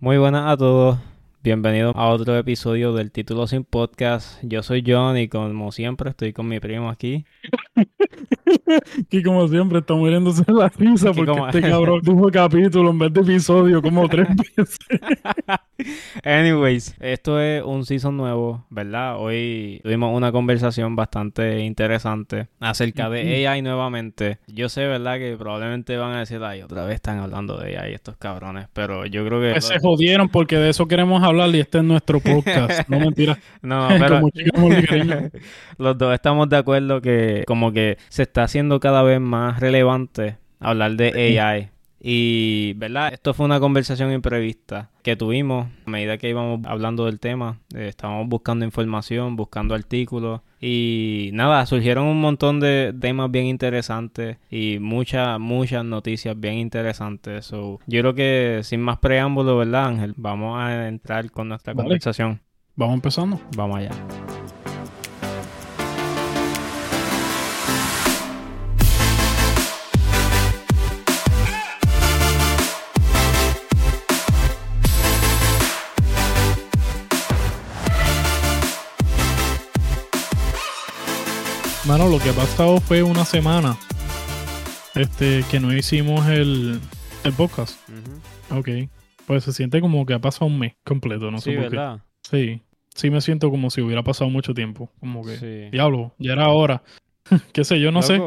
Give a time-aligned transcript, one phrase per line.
[0.00, 0.98] Muy buenas a todos.
[1.42, 4.42] Bienvenidos a otro episodio del Título Sin Podcast.
[4.42, 7.26] Yo soy John y como siempre estoy con mi primo aquí.
[9.10, 12.98] Y como siempre está muriéndose la risa Que porque como- este cabrón dijo capítulo en
[12.98, 14.78] vez de episodio como tres veces.
[16.24, 19.16] Anyways, esto es un season nuevo, ¿verdad?
[19.18, 24.38] Hoy tuvimos una conversación bastante interesante acerca de AI nuevamente.
[24.46, 25.18] Yo sé, ¿verdad?
[25.18, 29.06] Que probablemente van a decir, ay, otra vez están hablando de AI estos cabrones, pero
[29.06, 29.52] yo creo que...
[29.52, 32.88] Pues se jodieron porque de eso queremos hablar y este es nuestro podcast.
[32.88, 33.38] No mentira.
[33.62, 34.20] No, pero...
[34.54, 34.68] Como.
[35.78, 40.38] Los dos estamos de acuerdo que como que se está haciendo cada vez más relevante
[40.58, 41.70] hablar de AI.
[42.02, 43.12] Y, ¿verdad?
[43.12, 47.58] Esto fue una conversación imprevista que tuvimos a medida que íbamos hablando del tema.
[47.74, 50.40] Eh, estábamos buscando información, buscando artículos.
[50.62, 57.44] Y nada, surgieron un montón de temas bien interesantes y muchas, muchas noticias bien interesantes.
[57.44, 60.14] So, yo creo que sin más preámbulo, ¿verdad, Ángel?
[60.16, 61.84] Vamos a entrar con nuestra Vale.
[61.84, 62.40] conversación.
[62.76, 63.38] Vamos empezando.
[63.56, 64.39] Vamos allá.
[81.86, 83.76] Mano, lo que ha pasado fue una semana
[84.94, 86.78] este que no hicimos el,
[87.24, 87.78] el podcast.
[88.50, 88.68] Ok.
[89.26, 91.76] Pues se siente como que ha pasado un mes completo, no sí, sé por qué.
[91.76, 92.00] ¿verdad?
[92.30, 92.62] Sí.
[92.94, 94.90] Sí me siento como si hubiera pasado mucho tiempo.
[95.00, 95.70] Como que, Sí.
[95.70, 96.82] diablo, ya era hora.
[97.52, 98.20] Qué sé yo, no sé.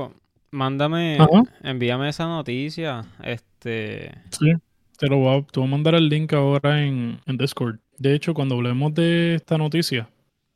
[0.51, 1.43] Mándame, Ajá.
[1.63, 3.05] envíame esa noticia.
[3.23, 4.53] Este, Sí,
[4.97, 7.79] te lo voy a, te voy a mandar el link ahora en, en Discord.
[7.97, 10.09] De hecho, cuando hablemos de esta noticia,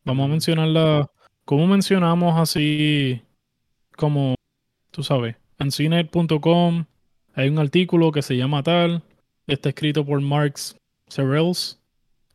[0.03, 1.11] vamos a mencionarla.
[1.47, 3.21] ¿Cómo mencionamos así
[3.95, 4.35] como,
[4.91, 6.83] tú sabes, en cnet.com
[7.35, 9.01] hay un artículo que se llama tal,
[9.47, 10.75] está escrito por Marx
[11.07, 11.79] Serrels,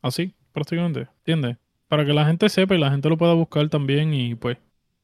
[0.00, 1.58] así, prácticamente, ¿entiendes?
[1.88, 4.56] Para que la gente sepa y la gente lo pueda buscar también y pues,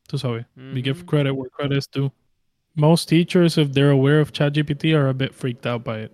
[0.07, 1.05] tú sabes, we give Ujú.
[1.05, 2.11] credit where credit's due.
[2.77, 6.13] Most teachers, if they're aware of ChatGPT, are a bit freaked out by it.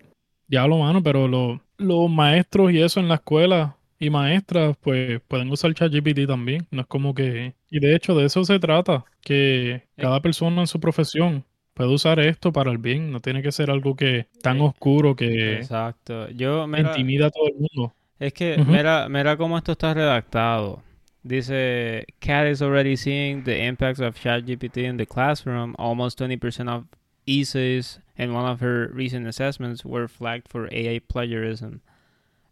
[0.48, 5.20] Ya lo mano, pero lo- los maestros y eso en la escuela y maestras, pues
[5.26, 6.66] pueden usar ChatGPT también.
[6.70, 7.54] No es como que.
[7.70, 11.44] Y de hecho, de eso se trata, que cada persona en su profesión
[11.74, 13.10] puede usar esto para el bien.
[13.10, 16.28] No tiene que ser algo que tan Eh, oscuro que exacto.
[16.30, 17.94] Yo, mira, intimida a todo el mundo.
[18.18, 20.82] es que mira, mira cómo esto está redactado.
[21.22, 25.74] Dice, Cat is already seeing the impacts of ChatGPT in the classroom.
[25.78, 26.84] Almost 20% of
[27.26, 31.80] essays in one of her recent assessments were flagged for AI plagiarism.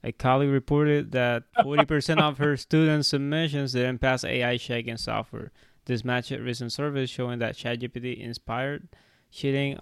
[0.05, 5.53] A colleague reported that 40% of her students' submissions didn't pass AI checking software.
[5.85, 8.89] This matched recent surveys showing that ChatGPT inspired
[9.31, 9.79] cheating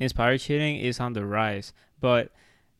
[0.00, 1.72] inspired cheating is on the rise.
[2.00, 2.32] But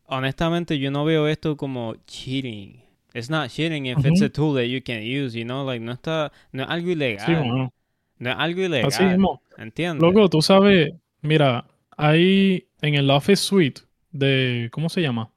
[0.09, 2.81] honestamente yo no veo esto como cheating.
[3.15, 5.93] It's not cheating if it's a tool that you can use, you know, like no
[5.93, 7.25] está no es algo ilegal.
[7.25, 7.73] Sí, mano.
[8.19, 8.89] No es algo ilegal.
[8.89, 9.41] Así mismo.
[9.57, 10.03] ¿Entiendes?
[10.03, 10.93] Loco, tú sabes,
[11.23, 11.65] mira,
[11.97, 15.31] hay en el Office Suite de, ¿cómo se llama?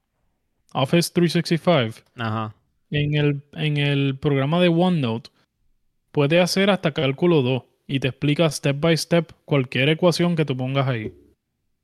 [0.81, 2.05] Office 365.
[2.17, 2.53] Ajá.
[2.91, 5.29] En el, en el programa de OneNote,
[6.11, 10.55] puede hacer hasta cálculo 2 y te explica step by step cualquier ecuación que tú
[10.55, 11.13] pongas ahí.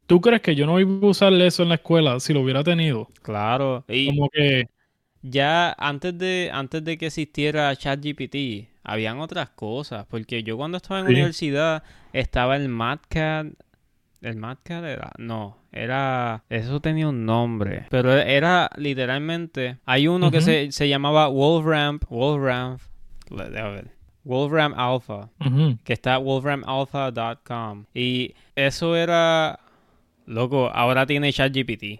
[0.05, 2.63] ¿Tú crees que yo no iba a usar eso en la escuela si lo hubiera
[2.63, 3.09] tenido?
[3.21, 3.83] Claro.
[3.87, 4.65] Y Como que,
[5.21, 10.99] ya antes de antes de que existiera ChatGPT, habían otras cosas, porque yo cuando estaba
[10.99, 11.13] en Sí.
[11.13, 13.47] universidad estaba el MatCat
[14.23, 20.41] el MatCat era no, era eso tenía un nombre, pero era literalmente hay uno que
[20.41, 22.81] se, se llamaba Wolframp, Wolframp,
[23.29, 23.91] déjame ver,
[24.23, 27.85] Wolfram Alpha ujú, que está wolframalpha.com.
[27.93, 29.59] Y eso era.
[30.25, 31.99] Loco, ahora tiene ChatGPT.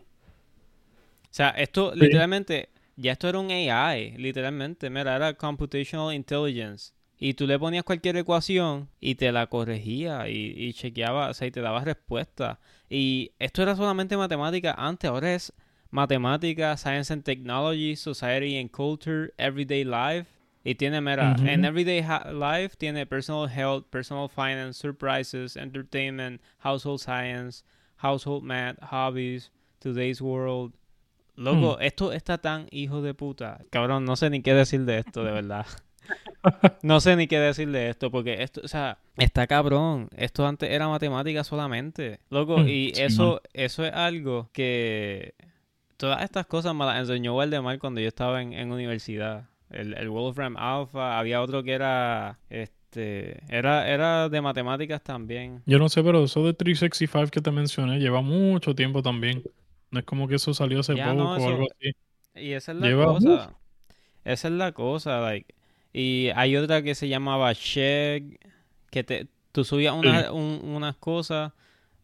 [1.23, 1.99] O sea, esto Sí.
[1.99, 2.69] literalmente.
[2.95, 4.89] Ya esto era un AI, literalmente.
[4.89, 6.93] Mira, era Computational Intelligence.
[7.19, 11.47] Y tú le ponías cualquier ecuación y te la corregía y, y chequeaba, o sea,
[11.47, 12.59] y te daba respuesta.
[12.89, 15.53] Y esto era solamente matemática antes, ahora es
[15.93, 20.27] matemática, science and technology, society and culture, everyday life.
[20.65, 22.01] Y tiene, mira, en everyday
[22.33, 27.63] life tiene personal health, personal finance, surprises, entertainment, household science,
[27.97, 30.73] household math, hobbies, today's world.
[31.35, 33.59] Loco, esto está tan hijo de puta.
[33.71, 35.65] Cabrón, no sé ni qué decir de esto, de verdad.
[36.81, 40.09] No sé ni qué decir de esto, porque esto, o sea, está cabrón.
[40.17, 42.19] Esto antes era matemática solamente.
[42.29, 45.33] Loco, Mm, y sí, eso, eso es algo que
[45.97, 49.45] todas estas cosas me las enseñó Waldemar cuando yo estaba en, en universidad.
[49.69, 55.63] El, el Wolfram Alpha, había otro que era este era, era de matemáticas también.
[55.65, 59.41] yo no sé, pero eso de 365 que te mencioné lleva mucho tiempo también.
[59.89, 61.91] No es como que eso salió hace Ya, poco no, o eso- algo así.
[62.35, 63.53] Y esa es la Lleva- cosa.
[64.25, 65.53] Esa es la cosa, like.
[65.93, 68.39] Y hay otra que se llamaba Sheg,
[68.91, 71.53] que te, tú subías una- un- unas cosas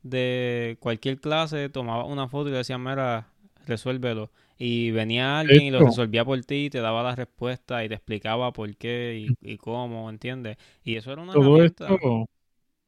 [0.04, 3.30] de cualquier clase, tomabas una foto y le decías, mira,
[3.68, 4.32] resuélvelo.
[4.58, 7.96] Y venía alguien y lo resolvía por ti, y te daba la respuesta y te
[7.96, 10.58] explicaba por qué y, y cómo, ¿entiendes?
[10.84, 12.26] Y eso era una todo esto,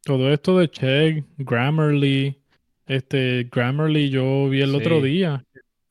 [0.05, 2.37] todo esto de Check, Grammarly,
[2.87, 5.01] este Grammarly yo vi el otro Sí.
[5.01, 5.45] día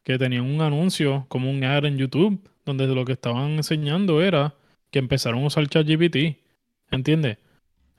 [0.04, 4.54] que tenían un anuncio como un ad en YouTube donde lo que estaban enseñando era
[4.90, 6.38] que empezaron a usar ChatGPT,
[6.90, 7.38] ¿entiendes?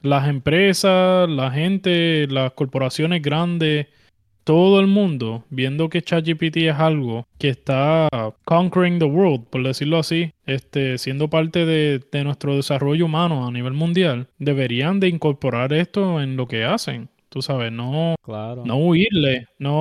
[0.01, 3.88] Las empresas, la gente, las corporaciones grandes,
[4.43, 8.09] todo el mundo viendo que ChatGPT es algo que está
[8.43, 13.51] conquering the world, por decirlo así, este, siendo parte de, de nuestro desarrollo humano a
[13.51, 17.09] nivel mundial, deberían de incorporar esto en lo que hacen.
[17.29, 18.65] Tú sabes, no, Claro.
[18.65, 19.79] no huirle, no,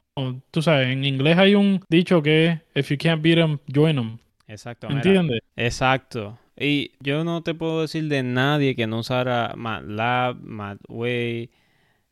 [0.50, 3.98] tú sabes, en inglés hay un dicho que es, if you can't beat 'em, join
[3.98, 4.88] 'em", Exacto.
[4.90, 5.40] ¿entiendes?
[5.56, 6.38] Exacto.
[6.60, 11.50] Y yo no te puedo decir de nadie que no usara MATLAB, MATWay,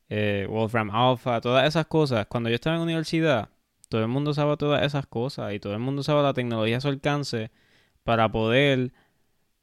[0.08, 2.26] eh, Wolfram Alpha, todas esas cosas.
[2.26, 3.50] Cuando yo estaba en universidad,
[3.90, 6.80] todo el mundo usaba todas esas cosas y todo el mundo usaba la tecnología a
[6.80, 7.50] su alcance
[8.04, 8.92] para poder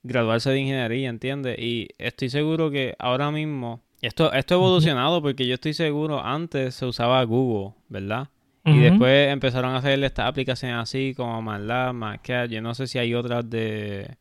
[0.03, 1.57] graduarse de ingeniería, ¿entiendes?
[1.57, 6.75] Y estoy seguro que ahora mismo, esto, esto ha evolucionado porque yo estoy seguro, antes
[6.75, 8.29] se usaba Google, ¿verdad?
[8.67, 12.49] Y después empezaron a hacer estas aplicaciones así como MATLAB, MATCAD.
[12.49, 14.17] Yo no sé si hay otras de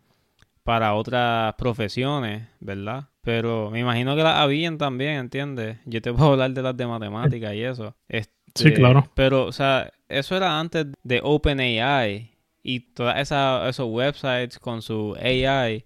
[0.64, 3.08] para otras profesiones, ¿verdad?
[3.22, 5.78] Pero me imagino que las habían también, ¿entiendes?
[5.86, 7.94] Yo te puedo hablar de las de matemáticas y eso.
[8.08, 9.08] Sí, Este, claro.
[9.14, 12.32] Pero, o sea, eso era antes de OpenAI
[12.62, 15.84] y todas esas esos websites con su AI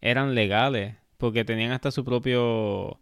[0.00, 2.98] eran legales porque tenían hasta su propio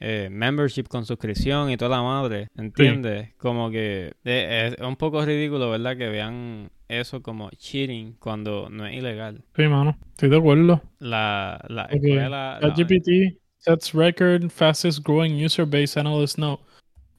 [0.00, 3.34] eh, membership con suscripción y toda la madre, ¿entiendes?
[3.36, 5.96] Como que eh, es un poco ridículo, ¿verdad?
[5.96, 9.42] Que vean eso como cheating cuando no es ilegal.
[9.56, 10.82] Sí, mano, estoy de acuerdo.
[10.98, 12.58] La, la escuela...
[12.60, 16.62] la- ChatGPT sets record fastest growing user base analyst note.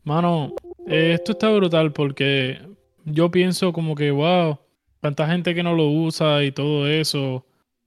[0.03, 0.53] Mano,
[0.87, 2.59] eh, esto está brutal porque
[3.03, 4.57] yo pienso como que, wow,
[5.01, 7.45] tanta gente que no lo usa y todo eso.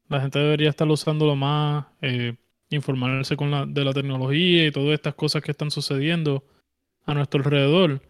[0.08, 2.34] La gente debería estar usándolo más, eh,
[2.70, 6.44] informarse con la, de la tecnología y todas estas cosas que están sucediendo
[7.06, 8.00] a nuestro alrededor.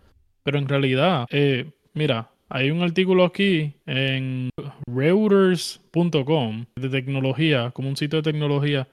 [0.43, 4.51] Pero en realidad, eh, mira, hay un artículo aquí en
[4.87, 8.89] Reuters.com de tecnología, como un sitio de tecnología,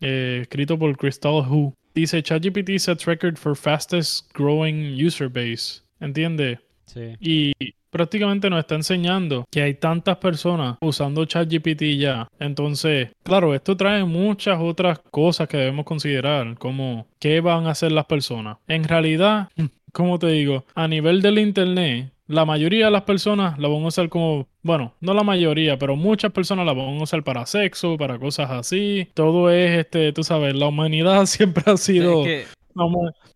[0.00, 1.74] eh, escrito por Crystal Hu.
[1.94, 5.82] Dice ChatGPT sets record for fastest growing user base.
[6.00, 6.60] ¿Entiendes?
[6.86, 7.14] Sí.
[7.20, 7.52] Y
[7.90, 12.28] prácticamente nos está enseñando que hay tantas personas usando ChatGPT ya.
[12.38, 17.92] Entonces, claro, esto trae muchas otras cosas que debemos considerar, como qué van a hacer
[17.92, 18.58] las personas.
[18.66, 19.48] En realidad,
[19.92, 23.86] como te digo, a nivel del Internet, la mayoría de las personas la van a
[23.86, 27.96] usar como, bueno, no la mayoría, pero muchas personas la van a usar para sexo,
[27.96, 29.08] para cosas así.
[29.14, 32.26] Todo es, este, tú sabes, la humanidad siempre ha sido...
[32.26, 32.57] Es que- Vamos,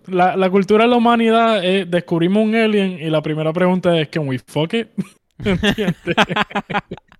[0.06, 4.08] la, la cultura de la humanidad es descubrimos un alien y la primera pregunta es
[4.08, 4.88] ¿Can we fuck it?
[5.44, 6.17] ¿Entiendes?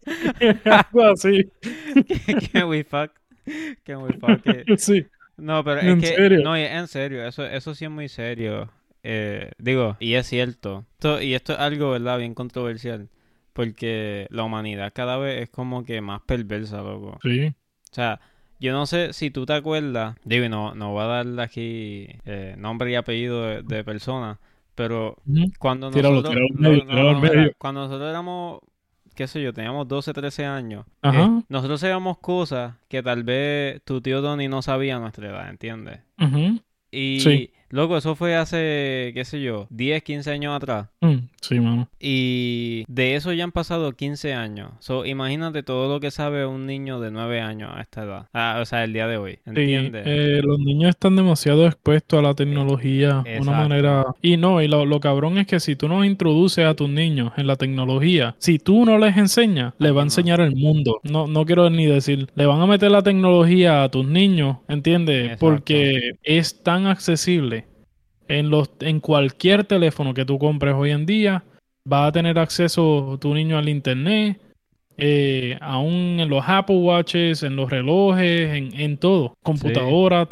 [0.64, 1.50] Algo así.
[2.53, 3.11] Can we fuck?
[3.85, 4.79] Can we fuck it?
[4.79, 5.06] Sí.
[5.37, 6.41] No, pero es ¿En que serio?
[6.44, 8.70] no, en serio, eso eso sí es muy serio.
[9.03, 10.85] Eh, digo, y es cierto.
[10.94, 12.19] Esto- y esto es algo, ¿verdad?
[12.19, 13.09] Bien controversial,
[13.53, 17.19] porque la humanidad cada vez es como que más perversa, loco.
[17.23, 17.47] Sí.
[17.47, 18.21] O sea,
[18.62, 22.54] yo no sé si tú te acuerdas, digo, no, no voy a darle aquí eh,
[22.57, 24.38] nombre y apellido de, de persona,
[24.76, 25.16] pero
[25.59, 28.61] cuando nosotros, tíralo no, no, cuando nosotros éramos,
[29.16, 34.00] qué sé yo, teníamos 12, 13 años, eh, nosotros sabíamos cosas que tal vez tu
[34.00, 36.00] tío Tony no sabía a nuestra edad, ¿entiendes?
[36.92, 37.50] Y, Sí.
[37.71, 40.88] loco, eso fue hace, qué sé yo, 10, 15 años atrás.
[41.00, 41.88] Mm, Sí, mano.
[41.99, 44.70] Y de eso ya han pasado 15 años.
[44.78, 48.28] So, imagínate todo lo que sabe un niño de 9 años a esta edad.
[48.32, 49.38] Ah, o sea, el día de hoy.
[49.44, 54.04] Sí, eh, los niños están demasiado expuestos a la tecnología de una manera...
[54.22, 57.32] Y no, y lo, lo cabrón es que si tú no introduces a tus niños
[57.37, 61.00] en la tecnología, si tú no les enseñas, les va a enseñar el mundo.
[61.02, 65.25] No, no quiero ni decir, le van a meter la tecnología a tus niños, ¿entiendes?
[65.25, 65.46] Exacto.
[65.46, 67.66] Porque es tan accesible.
[68.29, 71.45] En, los, en cualquier teléfono que tú compres hoy en día,
[71.91, 74.41] va a tener acceso tu niño al internet,
[74.97, 79.35] eh, aún en los Apple Watches, en los relojes, en, en todo.
[79.43, 80.26] Computadora,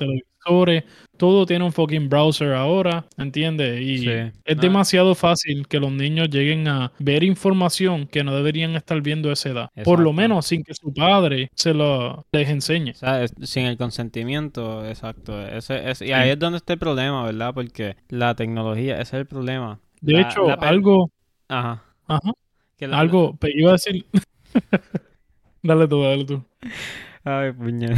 [1.17, 3.81] todo tiene un fucking browser ahora, ¿entiendes?
[3.81, 4.09] Y Sí.
[4.45, 4.63] es No.
[4.63, 9.35] demasiado fácil que los niños lleguen a ver información que no deberían estar viendo a
[9.35, 9.71] esa edad.
[9.85, 12.93] Por lo menos sin que su padre se lo les enseñe.
[12.93, 15.41] O sea, es- sin el consentimiento, exacto.
[15.47, 16.31] Ese, es, y ahí Sí.
[16.31, 17.53] es donde está el problema, ¿verdad?
[17.55, 19.79] Porque la tecnología, ese es el problema.
[20.01, 21.11] De La- hecho, la algo...
[21.49, 21.85] Ajá.
[22.07, 22.33] Ajá.
[22.79, 24.07] Que la- Algo, pe- iba a decir.
[25.63, 26.43] dale tú, dale tú.
[27.25, 27.95] Ay, puñal.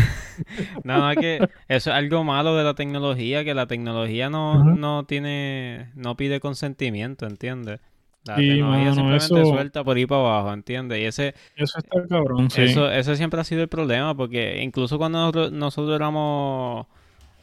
[0.84, 1.38] No, no, que
[1.68, 6.40] eso es algo malo de la tecnología, que la tecnología no, no tiene, no pide
[6.40, 7.80] consentimiento, ¿entiendes?
[8.24, 10.98] La Sí, tecnología mano, simplemente eso- suelta por ahí para abajo, ¿entiendes?
[11.00, 12.62] Y ese, Eso está cabrón, sí.
[12.62, 16.86] eso, ese siempre ha sido el problema, porque incluso cuando nosotros, nosotros éramos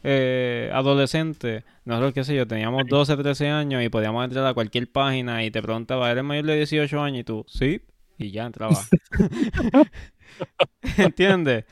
[0.02, 4.90] eh, adolescentes, nosotros, qué sé yo, teníamos 12, 13 años y podíamos entrar a cualquier
[4.90, 7.20] página y te preguntaba, ¿eres mayor de 18 años?
[7.20, 7.82] Y tú, sí,
[8.18, 8.88] y ya entraba.
[10.96, 11.64] ¿Entiendes?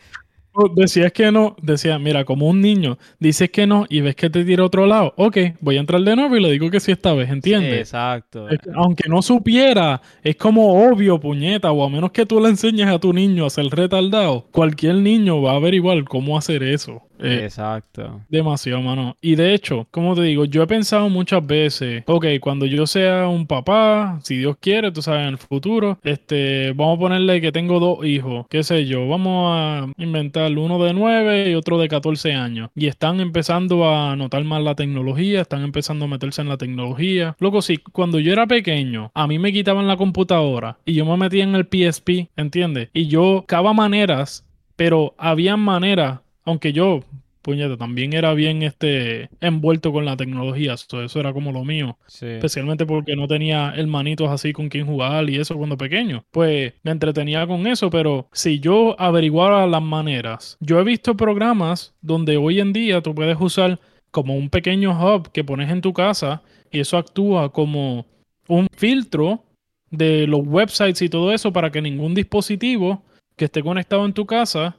[0.74, 4.44] Decías que no, decía, mira, como un niño, dices que no y ves que te
[4.44, 5.14] tira a otro lado.
[5.16, 7.78] Ok, voy a entrar de nuevo y le digo que sí esta vez, ¿entiendes?
[7.78, 8.48] Exacto.
[8.48, 12.88] Es aunque no supiera, es como obvio, puñeta, o a menos que tú le enseñes
[12.88, 17.07] a tu niño a ser retardado, cualquier niño va a averiguar cómo hacer eso.
[17.18, 18.20] Eh, Exacto.
[18.28, 19.16] Demasiado, mano.
[19.20, 23.28] Y de hecho, como te digo, yo he pensado muchas veces, ok, cuando yo sea
[23.28, 27.52] un papá, si Dios quiere, tú sabes, en el futuro, este, vamos a ponerle que
[27.52, 31.88] tengo dos hijos, qué sé yo, vamos a inventar uno de 9 y otro de
[31.88, 32.70] 14 años.
[32.74, 37.36] Y están empezando a notar más la tecnología, están empezando a meterse en la tecnología.
[37.40, 41.16] Loco, sí, cuando yo era pequeño, a mí me quitaban la computadora y yo me
[41.16, 42.88] metía en el PSP, ¿entiendes?
[42.92, 44.44] Y yo cava maneras,
[44.76, 47.04] pero habían maneras, aunque yo
[47.42, 50.76] puñeta, también era bien este envuelto con la tecnología.
[50.76, 51.96] So, eso era como lo mío.
[52.06, 52.26] Sí.
[52.26, 56.24] Especialmente porque no tenía hermanitos así con quien jugar y eso cuando pequeño.
[56.30, 61.94] Pues me entretenía con eso, pero si yo averiguara las maneras, yo he visto programas
[62.02, 63.78] donde hoy en día tú puedes usar
[64.10, 68.04] como un pequeño hub que pones en tu casa y eso actúa como
[68.46, 69.42] un filtro
[69.90, 73.02] de los websites y todo eso para que ningún dispositivo
[73.36, 74.76] que esté conectado en tu casa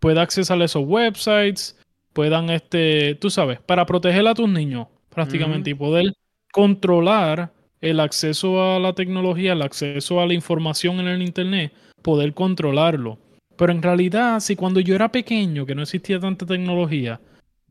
[0.00, 1.78] pueda accesar a esos websites,
[2.12, 6.12] puedan, este, tú sabes, para proteger a tus niños prácticamente y poder
[6.52, 12.34] controlar el acceso a la tecnología, el acceso a la información en el Internet, poder
[12.34, 13.18] controlarlo.
[13.56, 17.20] Pero en realidad, si cuando yo era pequeño, que no existía tanta tecnología,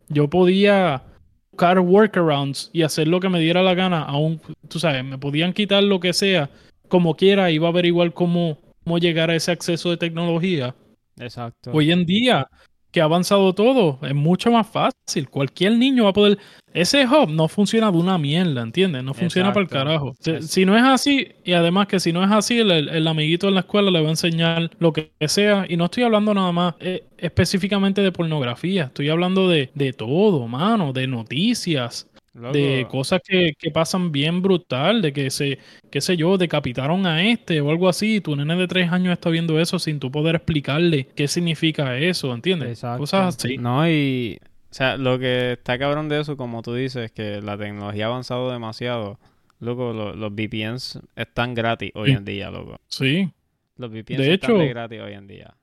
[0.07, 1.03] yo podía
[1.51, 5.53] buscar workarounds y hacer lo que me diera la gana, aún, tú sabes, me podían
[5.53, 6.49] quitar lo que sea,
[6.87, 10.75] como quiera, iba a averiguar cómo, cómo llegar a ese acceso de tecnología.
[11.19, 11.71] Exacto.
[11.73, 12.47] Hoy en día,
[12.91, 15.29] que ha avanzado todo, es mucho más fácil.
[15.29, 16.39] Cualquier niño va a poder.
[16.73, 19.03] Ese hub no funciona de una mierda, ¿entiendes?
[19.03, 20.13] No funciona para el carajo.
[20.41, 23.55] Si no es así, y además que si no es así, el, el amiguito en
[23.55, 25.65] la escuela le va a enseñar lo que sea.
[25.67, 30.47] Y no estoy hablando nada más eh, específicamente de pornografía, estoy hablando de, de todo,
[30.47, 35.59] mano, de noticias, de cosas que, que pasan bien brutal, de que se,
[35.91, 39.29] qué sé yo, decapitaron a este o algo así, tu nene de tres años está
[39.29, 42.69] viendo eso sin tú poder explicarle qué significa eso, ¿entiendes?
[42.69, 42.99] Exacto.
[42.99, 43.57] Cosas así.
[43.57, 44.39] No, y.
[44.71, 48.09] O sea, lo que está cabrón de eso, como tú dices, que la tecnología ha
[48.09, 49.19] avanzado demasiado.
[49.59, 52.79] Loco, lo- los VPNs están gratis hoy en día, loco.
[52.87, 53.29] Sí.
[53.77, 55.55] Los VPNs De están hecho- de gratis hoy en día.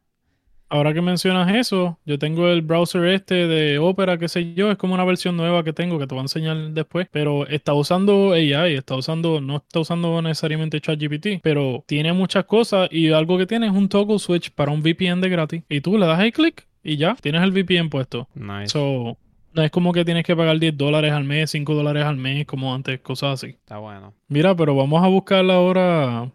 [0.69, 4.77] Ahora que mencionas eso, yo tengo el browser este de Opera, qué sé yo, es
[4.77, 8.33] como una versión nueva que tengo que te voy a enseñar después, pero está usando
[8.33, 13.47] AI, está usando, no está usando necesariamente ChatGPT, pero tiene muchas cosas y algo que
[13.47, 16.33] tiene es un toggle switch para un VPN de gratis y tú le das ahí
[16.33, 18.29] clic y ya, tienes el VPN puesto.
[18.35, 18.69] Nice.
[18.69, 19.17] So,
[19.53, 22.45] no es como que tienes que pagar 10 dólares al mes, 5 dólares al mes,
[22.45, 23.53] como antes, cosas así.
[23.53, 24.15] Está bueno.
[24.29, 26.31] Mira, pero vamos a buscar ahora,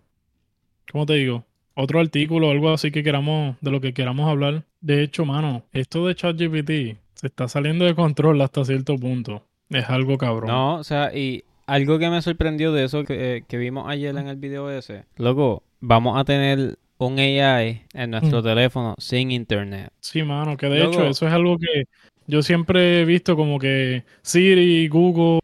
[0.90, 1.46] ¿cómo te digo?
[1.74, 4.63] Otro artículo o algo así que queramos, de lo que queramos hablar.
[4.82, 9.46] De hecho, mano, esto de ChatGPT se está saliendo de control hasta cierto punto.
[9.70, 10.50] Es algo cabrón.
[10.50, 14.16] No, o sea, y algo que me sorprendió de eso que, eh, que vimos ayer
[14.18, 15.06] en el video ese.
[15.18, 18.44] Loco, vamos a tener un AI en nuestro Mm.
[18.44, 19.92] teléfono sin internet.
[20.01, 21.86] Sí, mano, que de hecho eso es algo que
[22.28, 25.40] yo siempre he visto como que Siri, Google,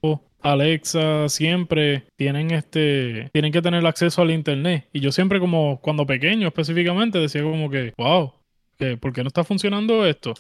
[0.51, 4.88] Alexa, siempre tienen este, tienen que tener acceso al internet.
[4.94, 8.34] Y yo siempre como cuando pequeño específicamente decía como que, wow,
[8.77, 10.34] que ¿por qué no está funcionando esto?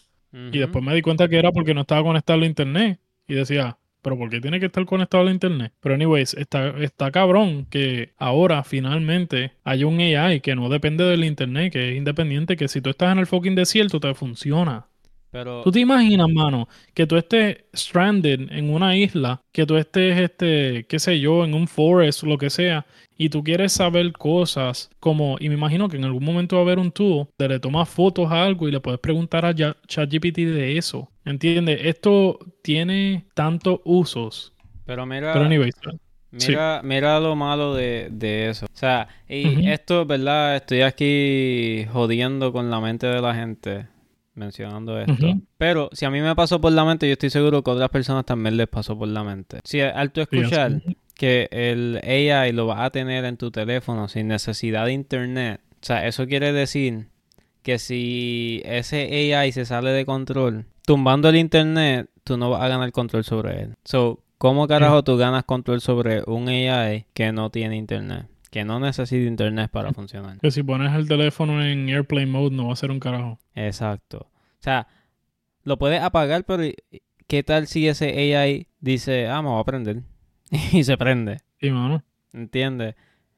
[0.51, 2.99] Y después me di cuenta que era porque no estaba conectado al internet.
[3.27, 5.73] Y decía, pero ¿por qué tiene que estar conectado al internet?
[5.81, 11.25] Pero anyways, está, está cabrón que ahora finalmente hay un AI que no depende del
[11.25, 14.85] internet, que es independiente, que si tú estás en el fucking desierto te funciona.
[15.31, 20.19] Pero, ¿Tú te imaginas, mano, que tú estés stranded en una isla, que tú estés,
[20.19, 22.85] este, qué sé yo, en un forest o lo que sea,
[23.17, 26.65] y tú quieres saber cosas como, y me imagino que en algún momento va a
[26.65, 30.37] haber un tool de le tomas fotos a algo y le puedes preguntar a ChatGPT
[30.37, 31.09] de eso.
[31.25, 31.79] ¿Entiendes?
[31.83, 34.53] Esto tiene tantos usos.
[34.85, 35.73] pero mira, Pero anyways,
[36.37, 36.53] sí.
[36.83, 38.65] mira, lo malo de, de eso.
[38.65, 40.55] O sea, y esto, ¿verdad?
[40.55, 43.87] Estoy aquí jodiendo con la mente de la gente.
[44.37, 45.39] Mencionando esto.
[45.57, 47.89] Pero si a mí me pasó por la mente, yo estoy seguro que a otras
[47.89, 49.59] personas también les pasó por la mente.
[49.63, 50.81] Si al tú escuchar
[51.15, 55.85] que el AI lo vas a tener en tu teléfono sin necesidad de internet, o
[55.85, 57.07] sea, eso quiere decir
[57.63, 62.67] que si ese AI se sale de control, tumbando el internet, tú no vas a
[62.67, 63.75] ganar control sobre él.
[63.83, 68.27] So, ¿cómo carajo tú ganas control sobre un AI que no tiene internet?
[68.57, 70.39] Que no necesita internet para funcionar.
[70.39, 73.37] Que si pones el teléfono en airplane mode no va a ser un carajo.
[73.53, 74.31] Exacto.
[74.31, 74.87] O sea,
[75.61, 76.63] lo puedes apagar, pero
[77.27, 80.01] ¿qué tal si ese AI dice, ah, me voy a prender?
[80.71, 81.37] y se prende.
[81.61, 82.03] Sí, mano.
[82.33, 82.95] ¿Entiendes?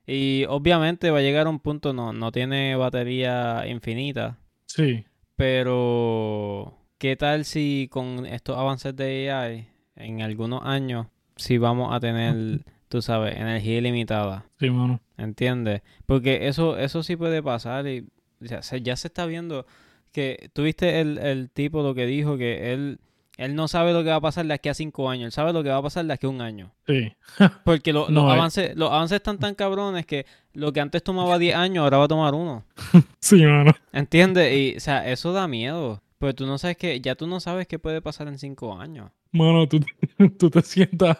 [0.07, 4.37] Y obviamente va a llegar a un punto, no, no tiene batería infinita.
[4.67, 5.03] Sí.
[5.35, 11.99] Pero, ¿qué tal si con estos avances de AI, en algunos años, si vamos a
[11.99, 14.45] tener tú sabes, energía ilimitada.
[14.59, 14.99] Sí, mano.
[15.17, 15.81] ¿Entiendes?
[16.05, 18.07] Porque eso, eso sí puede pasar y
[18.41, 19.65] ya se, ya se está viendo
[20.11, 22.99] que tuviste el, el tipo lo que dijo que él
[23.39, 25.53] él no sabe lo que va a pasar de aquí a cinco años, él sabe
[25.53, 26.73] lo que va a pasar de aquí a un año.
[26.85, 27.13] Sí.
[27.63, 31.83] Porque los, avances, los avances están tan cabrones que lo que antes tomaba diez años
[31.83, 32.65] ahora va a tomar uno.
[33.19, 33.71] sí, mano.
[33.93, 34.53] ¿Entiendes?
[34.53, 36.03] Y, o sea, eso da miedo.
[36.17, 39.09] Porque tú no sabes que, ya tú no sabes qué puede pasar en cinco años.
[39.31, 39.79] Mano, tú,
[40.39, 41.17] tú, te sientas,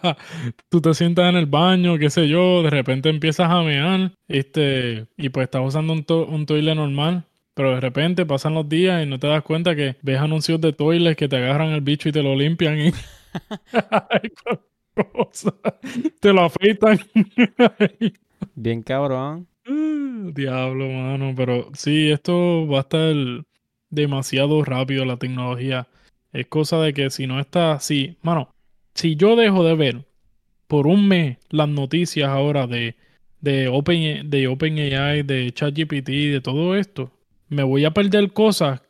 [0.68, 5.06] tú te sientas en el baño, qué sé yo, de repente empiezas a mear, este,
[5.16, 7.24] y pues estás usando un, un toile normal,
[7.54, 10.72] pero de repente pasan los días y no te das cuenta que ves anuncios de
[10.72, 12.92] toiles que te agarran el bicho y te lo limpian y
[16.20, 16.98] te lo afeitan.
[18.54, 19.46] Bien cabrón.
[19.64, 23.14] Diablo, mano, pero sí, esto va a estar
[23.90, 25.86] demasiado rápido la tecnología.
[26.32, 28.50] Es cosa de que si no está así, mano,
[28.94, 30.04] si yo dejo de ver
[30.66, 32.94] por un mes las noticias ahora de,
[33.40, 37.10] de Open de OpenAI, de ChatGPT, de todo esto,
[37.48, 38.80] me voy a perder cosas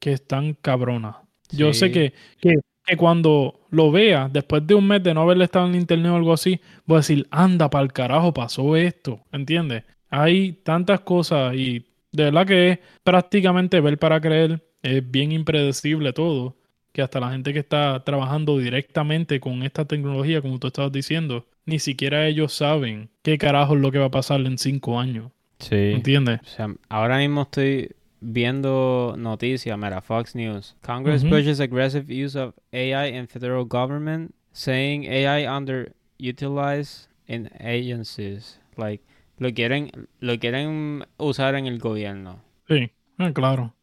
[0.00, 1.16] que están cabronas.
[1.50, 5.44] Yo sé que, que, que, cuando lo vea, después de un mes de no haberle
[5.44, 9.20] estado en internet o algo así, voy a decir, anda, para el carajo, pasó esto,
[9.32, 9.84] ¿entiendes?
[10.10, 16.12] Hay tantas cosas y de verdad que es prácticamente ver para creer, es bien impredecible
[16.12, 16.58] todo
[16.92, 21.46] que hasta la gente que está trabajando directamente con esta tecnología, como tú estabas diciendo,
[21.66, 25.30] ni siquiera ellos saben qué carajo es lo que va a pasar en cinco años.
[25.58, 25.92] Sí.
[25.92, 26.40] ¿Entiendes?
[26.42, 30.76] O sea, ahora mismo estoy viendo noticias, mira, Fox News.
[30.82, 38.60] Congress pushes aggressive use of AI in federal government, saying AI underutilized in agencies.
[38.76, 39.04] Like,
[39.38, 42.40] lo quieren, lo quieren usar en el gobierno.
[42.68, 43.74] Sí, ah, claro.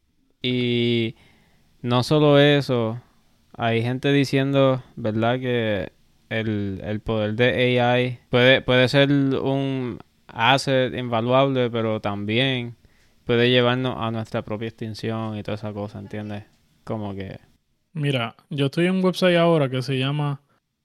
[0.42, 1.16] Y
[1.82, 3.00] no solo eso,
[3.56, 5.40] hay gente diciendo, ¿verdad?
[5.40, 5.92] Que
[6.28, 12.76] el, el poder de AI puede, puede ser un asset invaluable, pero también
[13.24, 16.44] puede llevarnos a nuestra propia extinción y toda esa cosa, ¿entiendes?
[16.84, 17.38] Como que...
[17.92, 20.40] Mira, yo estoy en un website ahora que se llama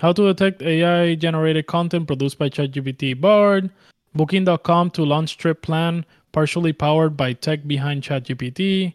[0.00, 3.68] How to detect AI generated content produced by ChatGPT Bard,
[4.14, 8.94] Booking.com to launch trip plan partially powered by tech behind ChatGPT,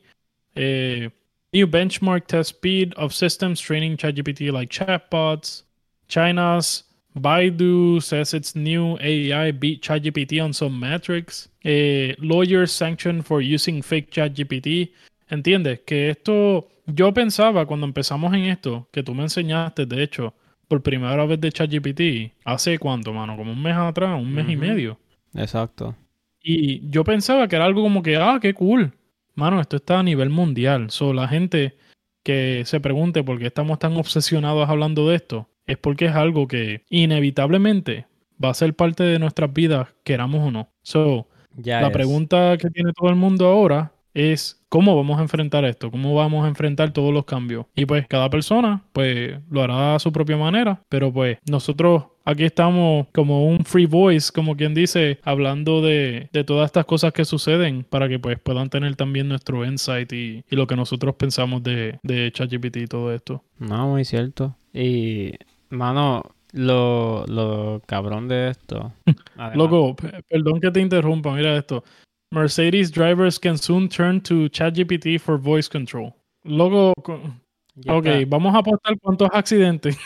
[0.58, 1.12] a
[1.54, 5.62] new benchmark test speed of systems training ChatGPT like chatbots.
[6.08, 6.84] China's
[7.16, 11.50] Baidu says its new AI beat ChatGPT on some metrics.
[11.66, 14.92] A lawyer sanctioned for using fake ChatGPT.
[15.30, 15.82] ¿Entiendes?
[15.86, 20.34] Que esto, yo pensaba cuando empezamos en esto, que tú me enseñaste, de hecho,
[20.68, 24.56] por primera vez de ChatGPT hace cuánto, mano, como un mes atrás, un mes y
[24.56, 25.00] medio.
[25.34, 25.96] Exacto.
[26.42, 28.94] Y yo pensaba que era algo como que, ah, qué cool.
[29.34, 30.92] Mano, esto está a nivel mundial.
[30.92, 31.76] So, la gente
[32.24, 36.48] que se pregunte por qué estamos tan obsesionados hablando de esto, es porque es algo
[36.48, 38.08] que inevitablemente
[38.44, 40.70] va a ser parte de nuestras vidas, queramos o no.
[40.82, 41.28] So,
[41.64, 46.14] la pregunta que tiene todo el mundo ahora es cómo vamos a enfrentar esto, cómo
[46.16, 47.66] vamos a enfrentar todos los cambios.
[47.78, 52.44] Y pues cada persona pues lo hará a su propia manera, pero pues nosotros aquí
[52.44, 57.86] estamos como un free voice, como quien dice, hablando de, todas estas cosas que suceden
[57.90, 62.30] para que pues puedan tener también nuestro insight y, lo que nosotros pensamos de, de
[62.34, 63.46] ChatGPT y todo esto.
[63.58, 64.58] No, muy cierto.
[64.74, 65.36] Y,
[65.70, 68.92] mano, lo, lo cabrón de esto.
[69.56, 69.96] Loco,
[70.28, 71.84] perdón que te interrumpa, mira esto.
[72.32, 76.14] Mercedes drivers can soon turn to ChatGPT for voice control.
[76.44, 79.98] Luego, ok, vamos a apostar cuántos accidentes.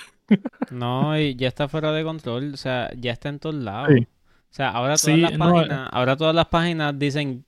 [0.71, 3.89] no, y ya está fuera de control, o sea, ya está en todos lados.
[3.91, 7.45] O sea, ahora todas las páginas, ahora todas las páginas dicen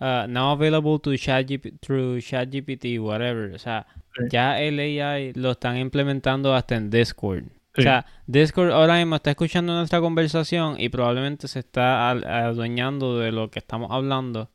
[0.00, 3.54] uh, now available to ChatGPT through ChatGPT, whatever.
[3.54, 3.86] O sea,
[4.30, 7.44] ya el AI lo están implementando hasta en Discord.
[7.76, 13.32] O sea, Discord ahora mismo está escuchando nuestra conversación y probablemente se está adueñando de
[13.32, 14.50] lo que estamos hablando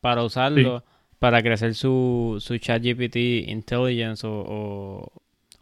[0.00, 0.82] para usarlo
[1.24, 3.16] para crecer su, su ChatGPT
[3.48, 5.10] Intelligence o,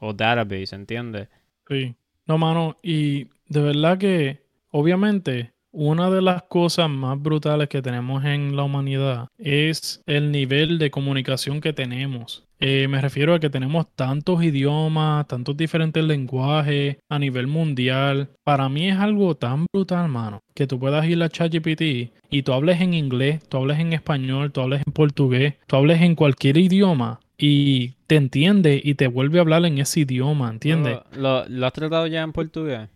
[0.01, 1.29] o, database, ¿entiendes?
[1.69, 1.95] Sí.
[2.27, 8.25] No, mano, y de verdad que, obviamente, una de las cosas más brutales que tenemos
[8.25, 12.45] en la humanidad es el nivel de comunicación que tenemos.
[12.65, 18.29] Eh, me refiero a que tenemos tantos idiomas, tantos diferentes lenguajes a nivel mundial.
[18.45, 22.53] Para mí es algo tan brutal, mano, que tú puedas ir a ChatGPT y tú
[22.53, 26.57] hables en inglés, tú hables en español, tú hables en portugués, tú hables en cualquier
[26.57, 31.01] idioma y te entiende y te vuelve a hablar en ese idioma, ¿entiendes?
[31.17, 32.89] ¿Lo, has tratado ya en portugués?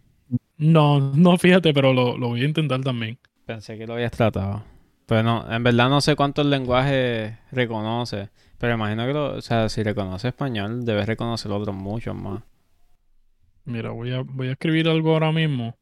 [0.59, 3.19] No, no fíjate, pero lo, lo voy a intentar también.
[3.45, 4.63] Pensé que lo habías tratado.
[5.07, 8.29] Pero no, en verdad no sé cuántos lenguajes reconoce.
[8.59, 12.43] Pero imagino que, o sea, si reconoce español, debes reconocer otros muchos más.
[13.65, 15.77] Mira, voy a, voy a escribir algo ahora mismo.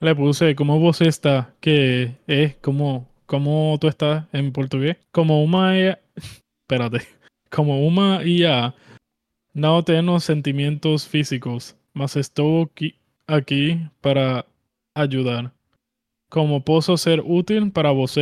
[0.00, 4.96] Le puse como vos está, que es como, como tú estás en portugués.
[5.10, 5.74] Como una
[6.62, 7.06] espérate,
[7.50, 8.74] como una IA
[9.54, 12.94] no tengo sentimientos físicos, mas estoy aquí,
[13.26, 14.46] aquí para
[14.94, 15.52] ayudar.
[16.28, 18.18] Como puedo ser útil para vos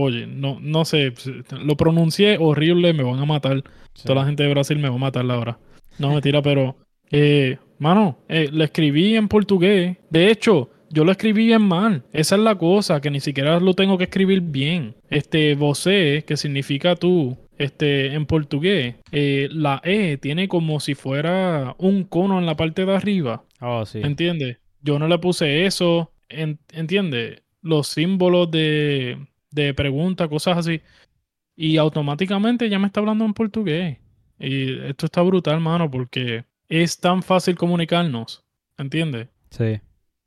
[0.00, 1.12] Oye, no, no sé,
[1.50, 3.64] lo pronuncié horrible, me van a matar.
[4.04, 5.58] Toda la gente de Brasil me va a matar ahora.
[5.98, 6.76] No, mentira, pero,
[7.10, 9.96] eh, mano, eh, lo escribí en portugués.
[10.08, 12.04] De hecho, yo lo escribí bien mal.
[12.12, 14.94] Esa es la cosa, que ni siquiera lo tengo que escribir bien.
[15.10, 21.74] Este, você, que significa tú, este, en portugués, eh, la E tiene como si fuera
[21.78, 23.42] un cono en la parte de arriba.
[23.60, 24.00] Oh, sí.
[24.00, 24.58] ¿Entiendes?
[24.80, 26.12] Yo no le puse eso.
[26.28, 27.42] ¿Entiendes?
[27.62, 29.18] Los símbolos de,
[29.50, 30.82] de preguntas, cosas así.
[31.56, 33.98] Y automáticamente ya me está hablando en portugués.
[34.38, 38.44] Y esto está brutal, mano, porque es tan fácil comunicarnos.
[38.76, 39.28] ¿Entiendes?
[39.50, 39.80] Sí.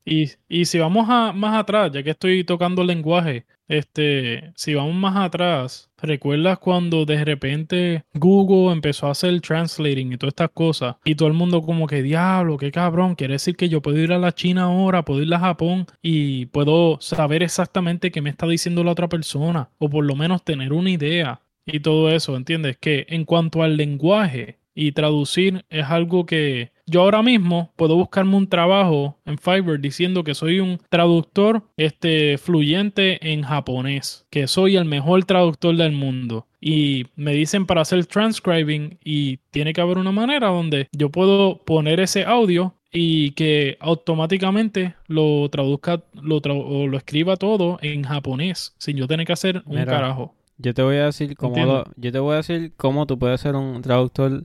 [0.03, 4.95] Y, y si vamos a, más atrás, ya que estoy tocando lenguaje, este, si vamos
[4.95, 10.97] más atrás, ¿recuerdas cuando de repente Google empezó a hacer translating y todas estas cosas?
[11.05, 14.11] Y todo el mundo como que, diablo, qué cabrón, quiere decir que yo puedo ir
[14.11, 18.45] a la China ahora, puedo ir a Japón y puedo saber exactamente qué me está
[18.45, 22.75] diciendo la otra persona, o por lo menos tener una idea y todo eso, ¿entiendes?
[22.77, 28.35] Que en cuanto al lenguaje y traducir es algo que yo ahora mismo puedo buscarme
[28.35, 34.75] un trabajo en Fiverr diciendo que soy un traductor este, fluyente en japonés, que soy
[34.75, 36.47] el mejor traductor del mundo.
[36.59, 41.59] Y me dicen para hacer transcribing y tiene que haber una manera donde yo puedo
[41.63, 48.75] poner ese audio y que automáticamente lo traduzca lo o lo escriba todo en japonés
[48.79, 50.35] sin yo tener que hacer un carajo.
[50.57, 51.55] Yo te voy a decir cómo
[51.95, 54.43] yo te voy a decir cómo tú puedes ser un traductor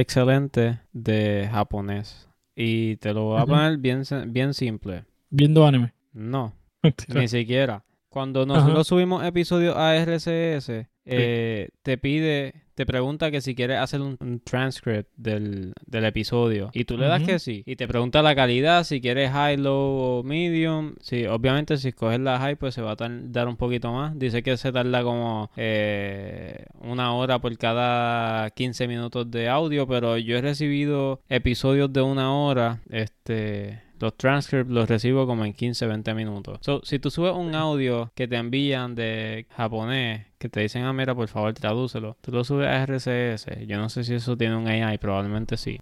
[0.00, 2.28] excelente de japonés.
[2.54, 5.04] Y te lo voy a poner bien, bien simple.
[5.30, 5.92] ¿Viendo anime?
[6.12, 6.54] No,
[7.14, 7.84] ni siquiera.
[8.08, 14.00] Cuando nosotros subimos episodios a RCS, eh, te pide te pregunta que si quieres hacer
[14.00, 18.84] un, transcript del, episodio y tú le das que sí y te pregunta la calidad
[18.84, 22.92] si quieres high, low o medium sí, obviamente si escoges la high pues se va
[22.92, 24.16] a tardar un poquito más.
[24.16, 30.16] Dice que se tarda como eh, una hora por cada 15 minutos de audio pero
[30.16, 35.86] yo he recibido episodios de una hora este los transcripts los recibo como en 15,
[35.86, 36.58] 20 minutos.
[36.62, 40.92] So, si tú subes un audio que te envían de japonés, que te dicen, ah,
[40.92, 43.66] mira, por favor, tradúcelo, tú lo subes a RCS.
[43.66, 45.80] Yo no sé si eso tiene un AI, probablemente sí.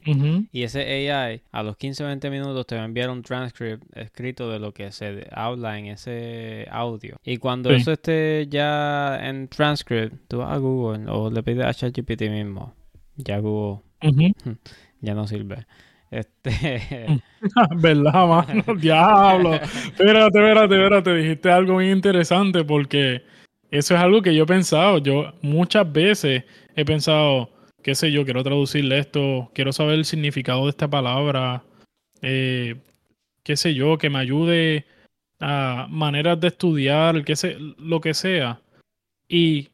[0.51, 4.51] Y ese AI, a los 15, 20 minutos, te va a enviar un transcript escrito
[4.51, 7.17] de lo que se habla en ese audio.
[7.25, 11.75] Y cuando eso esté ya en transcript, tú vas a Google o le pides a
[11.75, 12.75] ChatGPT mismo.
[13.17, 13.83] Ya Google
[15.01, 15.67] ya no sirve.
[16.11, 17.21] Este.
[17.77, 18.75] ¿Verdad, mano?
[18.81, 19.55] Diablo.
[19.55, 21.15] Espérate, espérate, espérate.
[21.15, 23.23] Dijiste algo muy interesante porque
[23.71, 24.99] eso es algo que yo he pensado.
[24.99, 27.51] Yo muchas veces he pensado,
[27.83, 31.65] qué sé yo, quiero traducirle esto, quiero saber el significado de esta palabra.
[32.23, 32.77] Eh,
[33.43, 34.87] qué sé yo, que me ayude
[35.41, 38.61] a maneras de estudiar, qué sé, lo que sea.
[39.29, 39.69] Y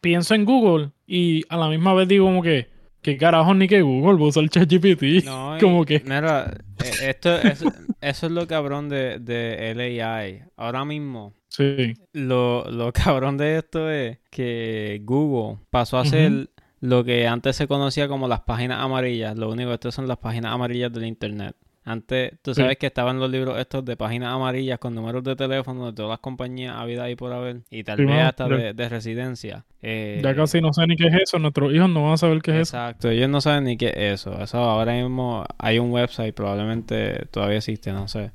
[0.00, 2.69] pienso en Google y a la misma vez digo como que
[3.02, 4.18] ¿Qué carajo ni que Google?
[4.18, 5.24] Vos el ChatGPT.
[5.24, 6.00] No, como que.
[6.04, 6.52] Mira,
[6.84, 7.64] eh, esto, es,
[8.00, 10.44] eso es lo cabrón de, de LAI.
[10.56, 11.34] Ahora mismo.
[11.48, 11.94] Sí.
[12.12, 17.66] Lo, lo cabrón de esto es que Google pasó a ser lo que antes se
[17.66, 19.36] conocía como las páginas amarillas.
[19.36, 21.56] Lo único que esto son las páginas amarillas del Internet.
[21.90, 22.60] Antes, tú Sí.
[22.60, 26.10] sabes que estaban los libros estos de páginas amarillas con números de teléfono de todas
[26.10, 27.62] las compañías habidas ahí por haber.
[27.70, 29.64] Y tal Sí, vez hasta de, de residencia.
[29.82, 31.38] Eh, Ya casi no sé ni qué es eso.
[31.38, 32.76] Nuestros hijos no van a saber qué es eso.
[32.76, 34.40] Exacto, ellos no saben ni qué es eso.
[34.42, 38.30] Eso ahora mismo hay un website, probablemente todavía existe, no sé.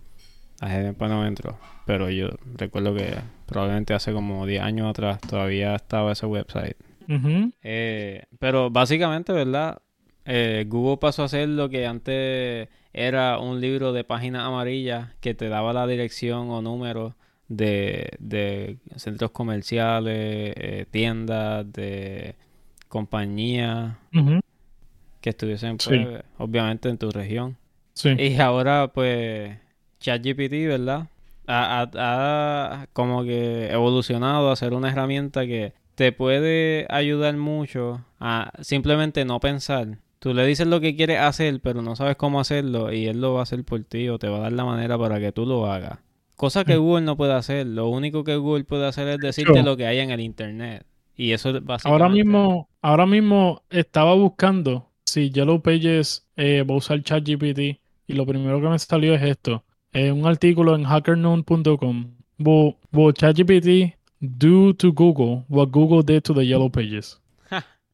[0.60, 1.58] Hace tiempo no entro.
[1.86, 3.14] Pero yo recuerdo que
[3.46, 6.76] probablemente hace como 10 años atrás todavía estaba ese website.
[7.62, 9.78] Eh, pero básicamente, ¿verdad?
[10.26, 15.34] Eh, Google pasó a ser lo que antes era un libro de páginas amarillas que
[15.34, 17.16] te daba la dirección o número
[17.48, 22.36] de, de centros comerciales, eh, tiendas, de
[22.88, 23.96] compañías
[25.22, 25.90] que estuviesen, Sí.
[25.90, 27.58] pues, obviamente en tu región.
[27.94, 28.10] Sí.
[28.18, 29.58] Y ahora, pues,
[30.00, 31.08] ChatGPT, ¿verdad?
[31.48, 38.04] Ha, ha- ha como que evolucionado a ser una herramienta que te puede ayudar mucho
[38.20, 40.00] a simplemente no pensar.
[40.26, 43.36] Tú le dices lo que quieres hacer, pero no sabes cómo hacerlo y él lo
[43.36, 45.46] va a hacer por ti o te va a dar la manera para que tú
[45.46, 46.00] lo hagas.
[46.36, 46.82] Cosa que Mm.
[46.82, 47.68] Google no puede hacer.
[47.68, 50.84] Lo único que Google puede hacer es decirte lo que hay en el Internet.
[51.16, 52.04] Y eso es básicamente...
[52.04, 57.60] Ahora mismo, ahora mismo estaba buscando si Yellow Pages eh, va a usar ChatGPT
[58.08, 59.64] y lo primero que me salió es esto.
[59.94, 62.16] Eh, un artículo en hackernoon.com.
[62.40, 67.22] Will, will ChatGPT do to Google what Google did to the Yellow Pages?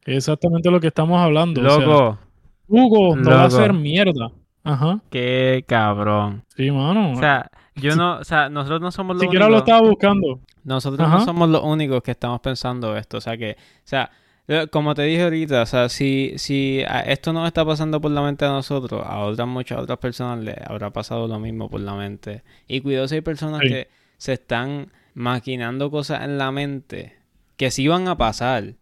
[0.05, 1.61] Exactamente lo que estamos hablando.
[1.61, 2.19] o sea, Loco,
[2.67, 4.31] Google no va a hacer mierda.
[4.63, 4.99] Ajá.
[5.09, 6.43] qué cabrón.
[6.55, 7.13] Sí, mano.
[7.13, 9.67] O sea, yo no, o sea, nosotros no somos los Siquiera lo únicos.
[9.69, 10.39] estaba buscando.
[10.63, 13.17] Nosotros no somos los únicos que estamos pensando esto.
[13.17, 14.11] O sea que, o sea,
[14.47, 18.11] eh, como te dije ahorita, o sea, si, si a- esto no está pasando por
[18.11, 21.79] la mente a nosotros, a otras muchas otras personas le habrá pasado lo mismo por
[21.81, 22.43] la mente.
[22.67, 23.69] Y cuidado si hay personas Sí.
[23.69, 23.87] que
[24.17, 27.17] se están maquinando cosas en la mente
[27.57, 28.75] que sí van a pasar,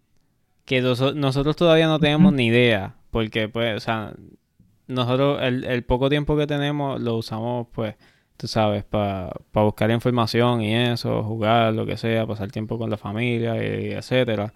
[0.69, 4.13] que noso- nosotros todavía no tenemos ni idea, porque pues, o sea,
[4.86, 7.95] nosotros el, el poco tiempo que tenemos lo usamos pues
[8.38, 12.97] tú sabes, para buscar información y eso, jugar, lo que sea, pasar tiempo con la
[12.97, 14.53] familia, y etcétera.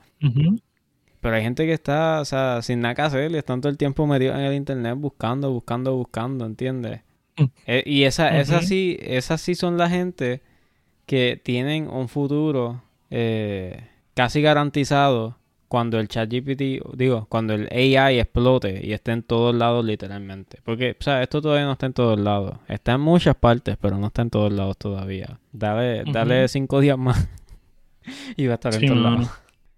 [1.19, 3.78] Pero hay gente que está, o sea, sin nada que hacer y están todo el
[3.78, 7.02] tiempo metidos en el internet buscando, buscando, buscando, ¿entiendes?
[7.38, 7.43] Mm.
[7.65, 8.67] Eh, y esa, esas Ujú.
[8.67, 10.41] sí, esas sí son la gente
[11.06, 13.82] que tienen un futuro eh,
[14.13, 15.38] casi garantizado
[15.73, 20.59] cuando el ChatGPT, digo, cuando el AI explote y esté en todos lados literalmente.
[20.63, 22.57] Porque, o sea, esto todavía no está en todos lados.
[22.67, 25.39] Está en muchas partes, pero no está en todos lados todavía.
[25.51, 26.47] Dale, dale Ujú.
[26.47, 27.27] cinco días más
[28.38, 29.15] y va a estar en todos mano.
[29.15, 29.31] lados.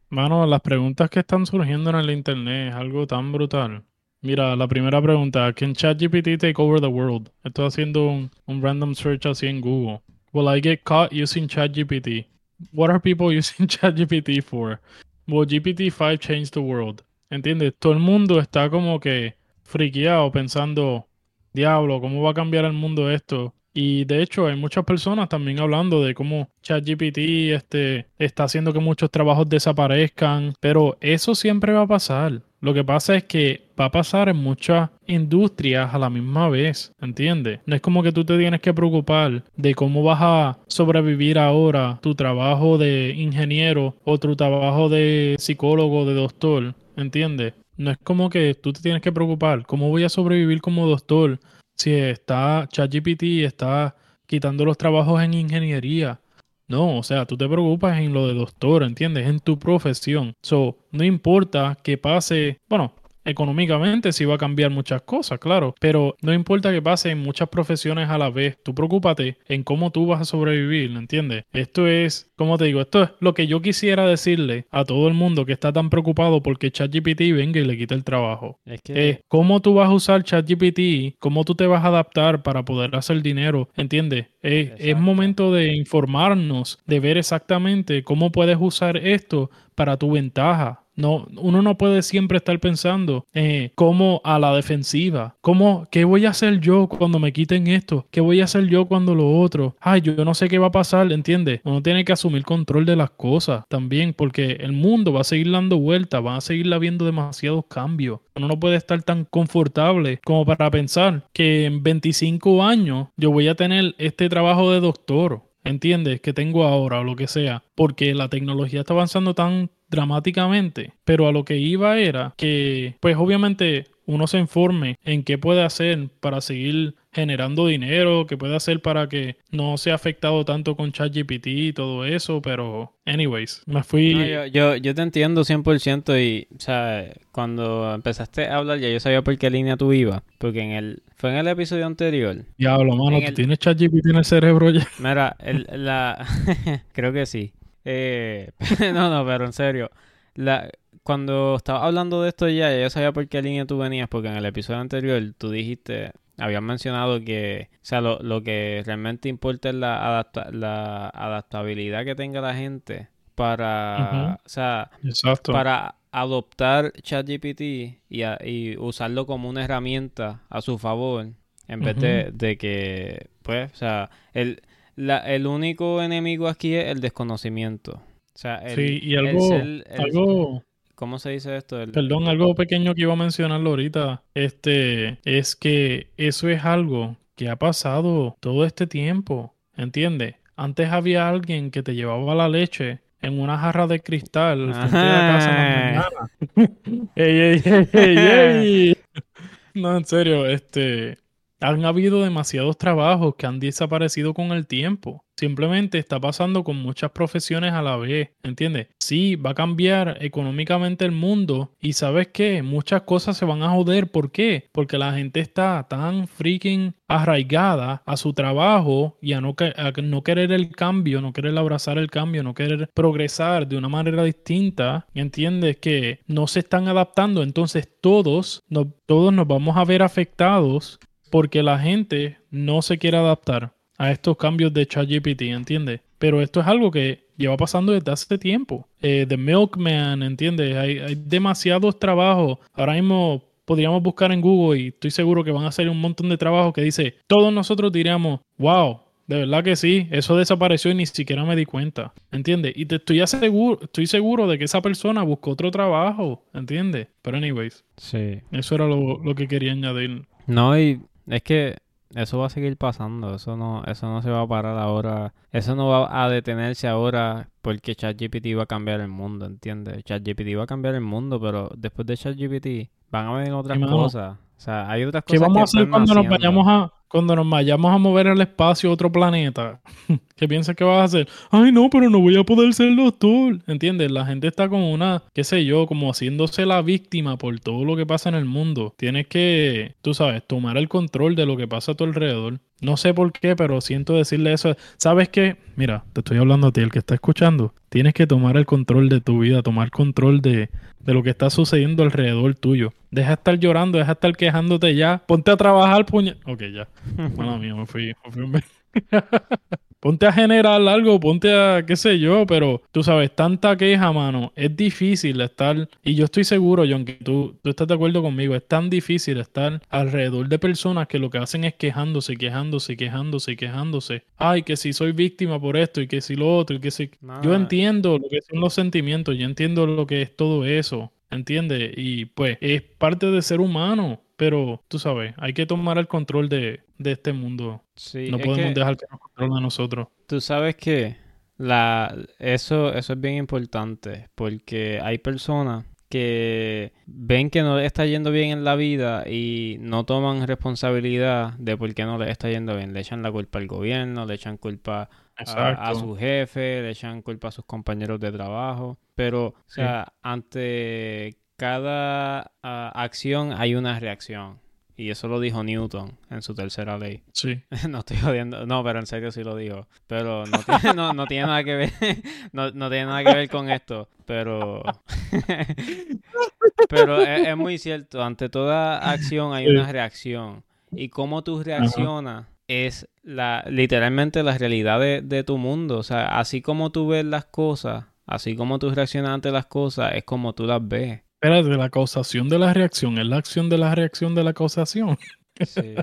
[0.10, 3.86] Mano, las preguntas que están surgiendo en el internet es algo tan brutal.
[4.22, 7.30] Mira, la primera pregunta, ¿Can ChatGPT take over the world?
[7.46, 10.02] Estoy haciendo un, un random search así en Google.
[10.34, 12.26] Will I get caught using ChatGPT?
[12.74, 14.82] What are people using ChatGPT for?
[15.28, 17.02] Will GPT-5 change the world?
[17.30, 17.74] ¿Entiendes?
[17.80, 21.08] Todo el mundo está como que friqueado pensando,
[21.54, 23.54] diablo, ¿cómo va a cambiar el mundo esto?
[23.74, 27.18] Y de hecho hay muchas personas también hablando de cómo ChatGPT
[27.52, 32.42] este, está haciendo que muchos trabajos desaparezcan, pero eso siempre va a pasar.
[32.66, 36.92] Lo que pasa es que va a pasar en muchas industrias a la misma vez,
[37.00, 37.60] ¿entiendes?
[37.68, 42.00] No es como que tú te tienes que preocupar de cómo vas a sobrevivir ahora
[42.02, 47.54] tu trabajo de ingeniero o tu trabajo de psicólogo, de doctor, ¿entiendes?
[47.78, 51.40] No es como que tú te tienes que preocupar, ¿cómo voy a sobrevivir como doctor
[51.76, 56.20] si está ChatGPT está quitando los trabajos en ingeniería?
[56.68, 59.28] No, o sea, tú te preocupas en lo de doctor, ¿entiendes?
[59.28, 60.34] En tu profesión.
[60.42, 62.96] So, no importa que pase, bueno,
[63.26, 67.50] económicamente sí va a cambiar muchas cosas, claro, pero no importa que pase en muchas
[67.50, 68.58] profesiones a la vez.
[68.64, 71.44] Tú preocúpate en cómo tú vas a sobrevivir, ¿entiendes?
[71.52, 75.14] Esto es, como te digo, esto es lo que yo quisiera decirle a todo el
[75.14, 78.60] mundo que está tan preocupado porque ChatGPT venga y le quite el trabajo.
[78.66, 81.16] Es que Eh, ¿Cómo tú vas a usar ChatGPT?
[81.20, 83.70] ¿Cómo tú te vas a adaptar para poder hacer dinero?
[83.76, 84.28] ¿Entiendes?
[84.42, 90.85] Eh, es momento de informarnos, de ver exactamente cómo puedes usar esto para tu ventaja.
[90.96, 95.36] No, uno no puede siempre estar pensando eh, cómo a la defensiva.
[95.42, 98.08] ¿Cómo, ¿Qué voy a hacer yo cuando me quiten esto?
[98.12, 99.76] ¿Qué voy a hacer yo cuando lo otro?
[99.80, 101.62] Ay, yo no sé qué va a pasar, ¿entiendes?
[101.64, 105.52] Uno tiene que asumir control de las cosas también, porque el mundo va a seguir
[105.52, 108.20] dando vueltas, van a seguir habiendo demasiados cambios.
[108.36, 113.48] Uno no puede estar tan confortable como para pensar que en 25 años yo voy
[113.48, 115.44] a tener este trabajo de doctor.
[115.64, 116.22] ¿Entiendes?
[116.22, 117.64] Que tengo ahora o lo que sea.
[117.74, 120.94] Porque la tecnología está avanzando tan dramáticamente.
[121.04, 125.64] Pero a lo que iba era que, pues obviamente, uno se informe en qué puede
[125.64, 130.92] hacer para seguir generando dinero, que puede hacer para que no sea afectado tanto con
[130.92, 134.14] ChatGPT y todo eso, pero anyways, me fui...
[134.14, 138.90] No, yo, yo, yo te entiendo 100% y, o sea, cuando empezaste a hablar ya
[138.90, 142.44] yo sabía por qué línea tú ibas, porque en el, fue en el episodio anterior.
[142.58, 144.86] Diablo, mano, tú el- tienes ChatGPT en el cerebro ya.
[145.00, 146.28] Mira, el, la,
[146.92, 147.54] creo que sí.
[147.86, 148.52] Eh,
[148.94, 149.92] no, no, pero en serio,
[150.34, 150.70] la,
[151.04, 154.36] cuando estaba hablando de esto ya, yo sabía por qué línea tú venías, porque en
[154.38, 159.70] el episodio anterior tú dijiste, habías mencionado que, o sea, lo, lo que realmente importa
[159.70, 165.52] es la, adapta- la adaptabilidad que tenga la gente para, o sea, Exacto.
[165.54, 167.62] para adoptar ChatGPT
[168.10, 171.28] y, a- y usarlo como una herramienta a su favor,
[171.68, 174.62] en vez de, de que, pues, o sea, el,
[174.96, 178.02] la- el único enemigo aquí es el desconocimiento.
[178.34, 180.64] O sea, el, sí, y el algo, ser- el- algo,
[180.96, 181.82] ¿cómo se dice esto?
[181.82, 187.16] El- perdón, algo pequeño que iba a mencionarlo ahorita, este, es que eso es algo
[187.36, 190.36] que ha pasado todo este tiempo, ¿entiendes?
[190.58, 194.98] Antes había alguien que te llevaba la leche en una jarra de cristal al frente
[194.98, 196.10] de la casa en la Ajá.
[196.56, 197.10] mañana.
[197.16, 198.98] ¡Ey, ey, ey, ey, ey!
[199.74, 201.18] No, en serio, este,
[201.66, 205.26] han habido demasiados trabajos que han desaparecido con el tiempo.
[205.38, 208.88] Simplemente está pasando con muchas profesiones a la vez, ¿entiendes?
[209.00, 212.64] Sí, va a cambiar económicamente el mundo y ¿sabes qué?
[212.64, 214.12] Muchas cosas se van a joder.
[214.12, 214.70] ¿Por qué?
[214.72, 220.70] Porque la gente está tan freaking arraigada a su trabajo y a no, querer el
[220.70, 225.78] cambio, no querer abrazar el cambio, no querer progresar de una manera distinta, ¿entiendes?
[225.78, 227.44] Que no se están adaptando.
[227.44, 228.64] Entonces todos,
[229.06, 230.98] todos nos vamos a ver afectados
[231.36, 236.00] porque la gente no se quiere adaptar a estos cambios de ChatGPT, ¿entiendes?
[236.18, 238.88] Pero esto es algo que lleva pasando desde hace tiempo.
[239.02, 240.78] Eh, The Milkman, ¿entiendes?
[240.78, 242.60] Hay, hay demasiados trabajos.
[242.74, 246.30] Ahora mismo podríamos buscar en Google y estoy seguro que van a salir un montón
[246.30, 250.96] de trabajos que dice, todos nosotros diríamos, wow, de verdad que sí, eso desapareció y
[250.96, 252.72] ni siquiera me di cuenta, ¿entiendes?
[252.78, 257.10] Y te estoy seguro, estoy seguro de que esa persona buscó otro trabajo, ¿entiendes?
[257.22, 258.40] Pero anyways, Sí.
[258.54, 260.22] eso era lo, lo que quería añadir.
[260.48, 261.78] No, y es que
[262.14, 265.76] eso va a seguir pasando, eso no, eso no se va a parar ahora, eso
[265.76, 270.04] no va a detenerse ahora porque ChatGPT va a cambiar el mundo, ¿entiendes?
[270.04, 274.38] ChatGPT va a cambiar el mundo, pero después de ChatGPT van a venir otras cosas.
[274.58, 277.36] O sea, hay otras ¿Qué cosas vamos que a hacer cuando nos vayamos a cuando
[277.36, 279.82] nos vayamos a mover al espacio a otro planeta?
[280.36, 281.28] ¿Qué piensas que vas a hacer?
[281.52, 283.60] Ay, no, pero no voy a poder ser doctor.
[283.68, 284.12] ¿Entiendes?
[284.12, 287.96] La gente está como una, qué sé yo, como haciéndose la víctima por todo lo
[287.96, 288.94] que pasa en el mundo.
[288.98, 292.60] Tienes que, tú sabes, tomar el control de lo que pasa a tu alrededor.
[292.82, 294.76] No sé por qué, pero siento decirle eso.
[294.98, 295.56] ¿Sabes qué?
[295.76, 297.74] Mira, te estoy hablando a ti, el que está escuchando.
[297.90, 300.70] Tienes que tomar el control de tu vida, tomar control de,
[301.06, 302.94] de lo que está sucediendo alrededor tuyo.
[303.12, 305.22] Deja de estar llorando, deja de estar quejándote ya.
[305.26, 306.36] Ponte a trabajar, puña.
[306.46, 306.88] Ok, ya.
[307.38, 308.14] Mala mía, me fui.
[308.26, 308.62] me fui un-
[310.06, 314.54] ponte a generar algo, ponte a qué sé yo, pero tú sabes, tanta queja, mano.
[314.56, 315.90] Es difícil estar.
[316.04, 318.56] Y yo estoy seguro, John, que tú, tú estás de acuerdo conmigo.
[318.56, 323.56] Es tan difícil estar alrededor de personas que lo que hacen es quejándose, quejándose, quejándose,
[323.56, 324.24] quejándose.
[324.38, 327.10] Ay, que si soy víctima por esto y que si lo otro y que si.
[327.42, 331.94] Yo entiendo lo que son los sentimientos, yo entiendo lo que es todo eso, ¿entiendes?
[331.98, 336.50] Y pues es parte de ser humano, pero tú sabes, hay que tomar el control
[336.50, 337.84] de, de este mundo.
[337.96, 340.08] Sí, no podemos que dejar que nos controle a nosotros.
[340.28, 341.18] tú sabes que
[341.58, 348.06] la, eso, eso es bien importante porque hay personas que ven que no les está
[348.06, 352.50] yendo bien en la vida y no toman responsabilidad de por qué no les está
[352.50, 352.94] yendo bien.
[352.94, 357.48] Le echan la culpa al gobierno, le echan culpa a, su jefe, le echan culpa
[357.50, 359.00] a sus compañeros de trabajo.
[359.16, 359.76] Pero, o Sí.
[359.82, 364.60] sea, ante cada ah, acción hay una reacción.
[364.98, 367.22] Y eso lo dijo Newton en su tercera ley.
[367.34, 367.62] Sí.
[367.90, 369.88] No estoy jodiendo, no, pero en serio sí lo digo.
[370.08, 371.92] Pero no tiene, no, no tiene nada que ver,
[372.54, 374.08] no, no tiene nada que ver con esto.
[374.26, 374.84] Pero,
[376.90, 378.24] pero es, es muy cierto.
[378.24, 380.64] Ante toda acción hay una reacción.
[380.92, 385.98] Y cómo tú reaccionas es la, literalmente la realidad de, de tu mundo.
[385.98, 390.14] O sea, así como tú ves las cosas, así como tú reaccionas ante las cosas,
[390.16, 391.25] es como tú las ves.
[391.42, 395.18] Espérate, la causación de la reacción es la acción de la reacción de la causación.
[395.66, 395.96] Sí.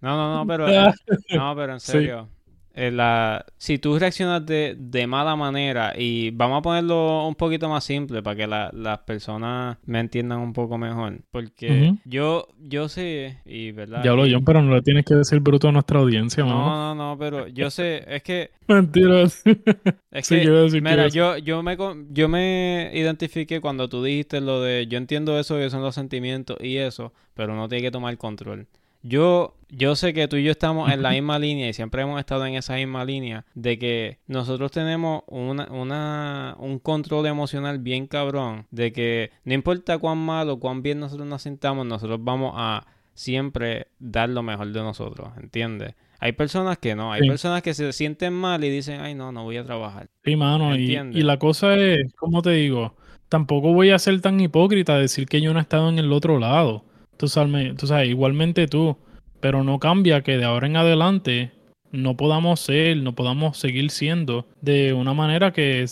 [0.00, 0.66] No, no, no, pero,
[1.36, 2.28] no, pero en serio.
[2.74, 7.84] La, si tú reaccionas de, de mala manera, y vamos a ponerlo un poquito más
[7.84, 11.20] simple para que la- las personas me entiendan un poco mejor.
[11.30, 14.02] Porque yo, yo sé, y verdad.
[14.04, 16.94] Ya lo y- John, pero no le tienes que decir bruto a nuestra audiencia, no,
[16.94, 19.24] no, no, pero yo sé, es que, Mentira.
[19.24, 21.76] es Sí, que, quiero decir que mira, yo, yo me,
[22.10, 26.56] yo me identifiqué cuando tú dijiste lo de, yo entiendo eso que son los sentimientos
[26.60, 28.66] y eso, pero no tiene que tomar control.
[29.02, 32.18] Yo, yo sé que tú y yo estamos en la misma línea y siempre hemos
[32.20, 38.06] estado en esa misma línea de que nosotros tenemos una, una, un control emocional bien
[38.06, 42.52] cabrón de que no importa cuán mal o cuán bien nosotros nos sintamos, nosotros vamos
[42.56, 45.94] a siempre dar lo mejor de nosotros, ¿entiendes?
[46.18, 47.28] Hay personas que no, hay Sí.
[47.28, 50.08] personas que se sienten mal y dicen, ay no, no voy a trabajar.
[50.24, 52.94] Sí, mano, y, la cosa es, como te digo,
[53.28, 56.12] tampoco voy a ser tan hipócrita de decir que yo no he estado en el
[56.12, 56.84] otro lado.
[57.30, 58.96] Tú tú igualmente tú,
[59.38, 61.52] pero no cambia que de ahora en adelante
[61.92, 65.86] no podamos ser, no podamos seguir siendo de una manera que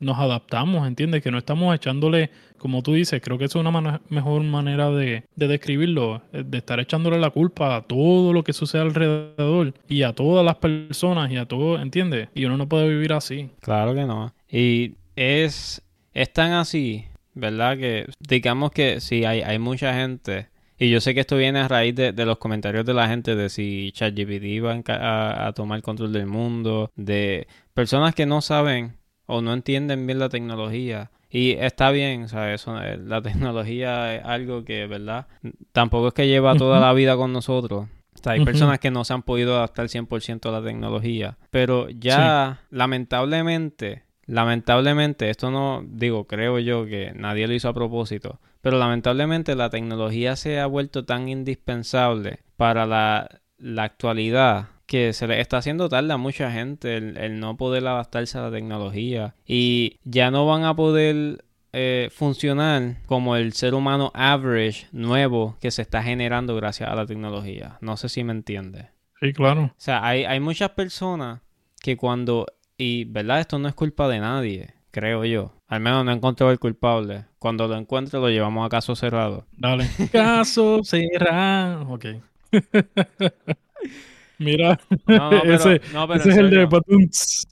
[0.00, 1.22] nos adaptamos, ¿entiendes?
[1.22, 5.48] Que no estamos echándole, como tú dices, creo que es una mejor manera de, de
[5.48, 10.14] describirlo, eh, de estar echándole la culpa a todo lo que sucede alrededor y a
[10.14, 12.30] todas las personas y a todo, ¿entiendes?
[12.34, 13.50] Y uno no puede vivir así.
[13.60, 14.32] Claro que no.
[14.50, 15.82] Y es,
[16.14, 17.04] es tan así,
[17.34, 17.76] ¿verdad?
[17.76, 20.48] Que digamos que sí, hay, hay mucha gente.
[20.80, 23.36] Y yo sé que esto viene a raíz de, de los comentarios de la gente
[23.36, 28.96] de si ChatGPT va a, a- tomar control del mundo, de personas que no saben
[29.26, 31.10] o no entienden bien la tecnología.
[31.30, 32.62] Y está bien, ¿sabes?
[32.62, 35.26] Eso, eh, la tecnología es algo que, ¿verdad?
[35.72, 37.86] Tampoco es que lleva toda la vida con nosotros.
[38.14, 41.36] O sea, hay personas que no se han podido adaptar 100% a la tecnología.
[41.50, 48.40] Pero ya, lamentablemente, lamentablemente, esto no, digo, creo yo que nadie lo hizo a propósito.
[48.60, 55.26] Pero lamentablemente la tecnología se ha vuelto tan indispensable para la, la actualidad que se
[55.28, 59.34] le está haciendo tarde a mucha gente el, el no poder adaptarse a la tecnología.
[59.46, 65.70] Y ya no van a poder eh, funcionar como el ser humano average nuevo que
[65.70, 67.78] se está generando gracias a la tecnología.
[67.80, 68.88] No sé si me entiende.
[69.20, 69.62] Sí, claro.
[69.62, 71.40] O sea, hay, hay muchas personas
[71.80, 72.46] que cuando,
[72.76, 75.52] y verdad, esto no es culpa de nadie, creo yo.
[75.70, 77.26] Al menos no he encontrado el culpable.
[77.38, 79.46] Cuando lo encuentre lo llevamos a caso cerrado.
[79.52, 79.88] Dale.
[80.12, 81.88] Caso cerrado.
[81.88, 82.06] Ok.
[84.38, 86.66] Mira, No, no, pero, ese, no, pero ese en es el de.
[86.66, 87.46] Patuns.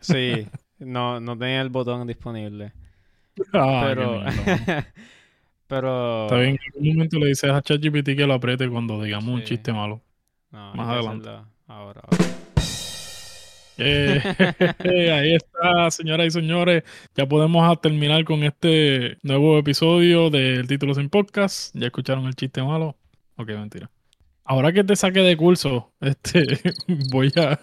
[0.00, 0.46] Sí,
[0.78, 2.72] no, no tenía el botón disponible.
[3.52, 4.22] Ah, pero,
[5.66, 9.34] pero, Está bien, en algún momento le dices a ChatGPT que lo apriete cuando digamos
[9.34, 10.00] un chiste malo.
[10.50, 11.28] no, más adelante.
[11.66, 12.39] Ahora, ahora.
[14.84, 16.84] Eh, ahí está, señoras y señores.
[17.16, 21.74] Ya podemos terminar con este nuevo episodio del Título Sin Podcast.
[21.74, 22.96] ¿Ya escucharon el chiste malo?
[23.36, 23.90] Ok, mentira.
[24.44, 26.60] Ahora que te saque de curso, este,
[27.10, 27.58] voy a...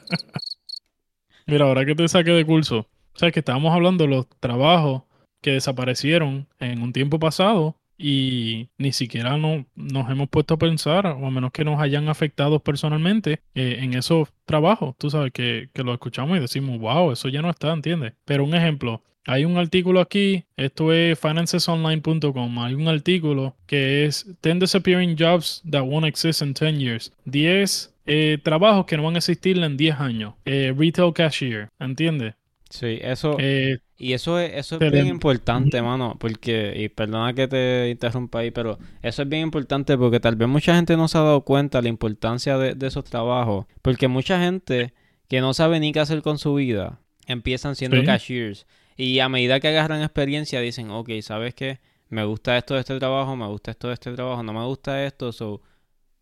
[1.46, 5.04] Mira, ahora que te saque de curso, o sea, que estábamos hablando de los trabajos
[5.42, 11.08] que desaparecieron en un tiempo pasado y ni siquiera no, nos hemos puesto a pensar,
[11.08, 14.96] o a menos que nos hayan afectado personalmente eh, en esos trabajos.
[14.98, 18.14] Tú sabes que, que lo escuchamos y decimos, wow, eso ya no está, ¿entiendes?
[18.26, 24.26] Pero un ejemplo, hay un artículo aquí, esto es financesonline.com, hay un artículo que es
[24.42, 27.12] 10 disappearing jobs that won't exist in 10 years.
[27.26, 30.34] 10 eh, trabajos que no van a existir en 10 años.
[30.46, 32.36] Eh, retail cashier, ¿entiendes?
[32.70, 37.34] Sí, eso, Eh, y eso es, eso es Pero- bien importante, mano, porque, y perdona
[37.34, 41.08] que te interrumpa ahí, pero eso es bien importante porque tal vez mucha gente no
[41.08, 44.94] se ha dado cuenta de la importancia de, de esos trabajos, porque mucha gente
[45.28, 48.06] que no sabe ni qué hacer con su vida, empiezan siendo Sí.
[48.06, 51.80] cashiers, y a medida que agarran experiencia dicen, ok, ¿sabes qué?
[52.10, 55.04] Me gusta esto de este trabajo, me gusta esto de este trabajo, no me gusta
[55.06, 55.62] esto, so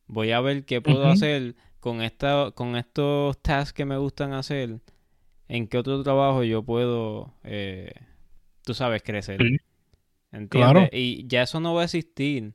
[0.08, 4.80] voy a ver qué puedo hacer con esta, con estos tasks que me gustan hacer
[5.48, 7.94] en qué otro trabajo yo puedo, eh,
[8.64, 9.42] tú sabes, crecer.
[9.42, 9.58] Sí.
[10.32, 10.50] ¿Entiendes?
[10.50, 10.90] Claro.
[10.92, 12.54] Y ya eso no va a existir.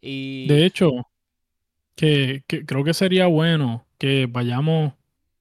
[0.00, 0.90] Y De hecho,
[1.94, 4.94] que, que creo que sería bueno que vayamos,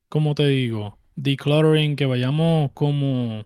[0.09, 3.45] como te digo, decluttering, que vayamos como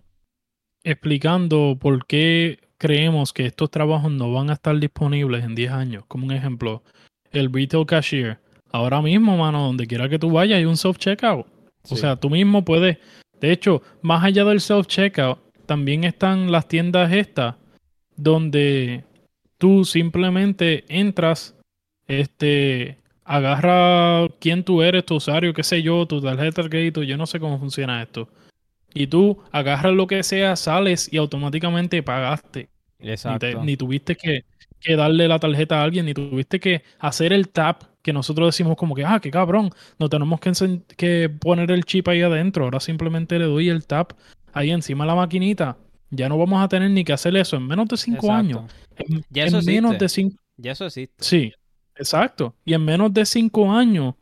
[0.84, 6.04] explicando por qué creemos que estos trabajos no van a estar disponibles en 10 años.
[6.06, 6.82] Como un ejemplo,
[7.32, 8.38] el retail cashier.
[8.70, 11.46] Ahora mismo, mano, donde quiera que tú vayas hay un self-checkout.
[11.88, 12.98] O sea, tú mismo puedes.
[13.40, 17.56] De hecho, más allá del self-checkout, también están las tiendas estas
[18.16, 19.04] donde
[19.58, 21.54] tú simplemente entras,
[22.06, 27.16] este, agarra quién tú eres, tu usuario, qué sé yo, tu tarjeta de crédito, yo
[27.16, 28.28] no sé cómo funciona esto.
[28.94, 32.70] Y tú agarras lo que sea, sales y automáticamente pagaste.
[32.98, 33.64] Ni, te- exacto.
[33.64, 34.44] ni tuviste que,
[34.80, 38.76] que darle la tarjeta a alguien, ni tuviste que hacer el tap que nosotros decimos
[38.76, 40.38] como que, ah, qué cabrón, no tenemos
[40.96, 44.12] que, poner el chip ahí adentro, ahora simplemente le doy el tap
[44.52, 45.76] ahí encima de la maquinita.
[46.10, 48.32] Ya no vamos a tener ni que hacer eso en menos de cinco Exacto.
[48.32, 48.72] años.
[48.96, 50.04] En, Ya en eso menos existe.
[50.04, 51.16] de cinco, Ya eso existe.
[51.18, 51.52] sí,
[51.96, 52.54] exacto.
[52.64, 54.14] Y en menos de cinco años,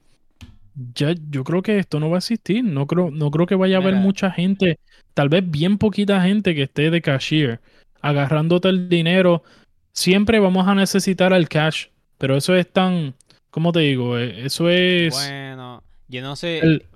[0.95, 2.65] ya yo creo que esto no va a existir.
[2.65, 4.79] No creo, no creo que vaya a haber mucha gente,
[5.13, 7.61] tal vez bien poquita gente que esté de cashier,
[8.01, 9.43] agarrándote el dinero.
[9.93, 13.15] Siempre vamos a necesitar el cash, pero eso es tan,
[13.55, 14.19] ¿Cómo te digo?
[14.19, 15.15] Eh, Eso es...
[15.15, 16.59] Bueno, yo no sé.
[16.59, 16.87] el-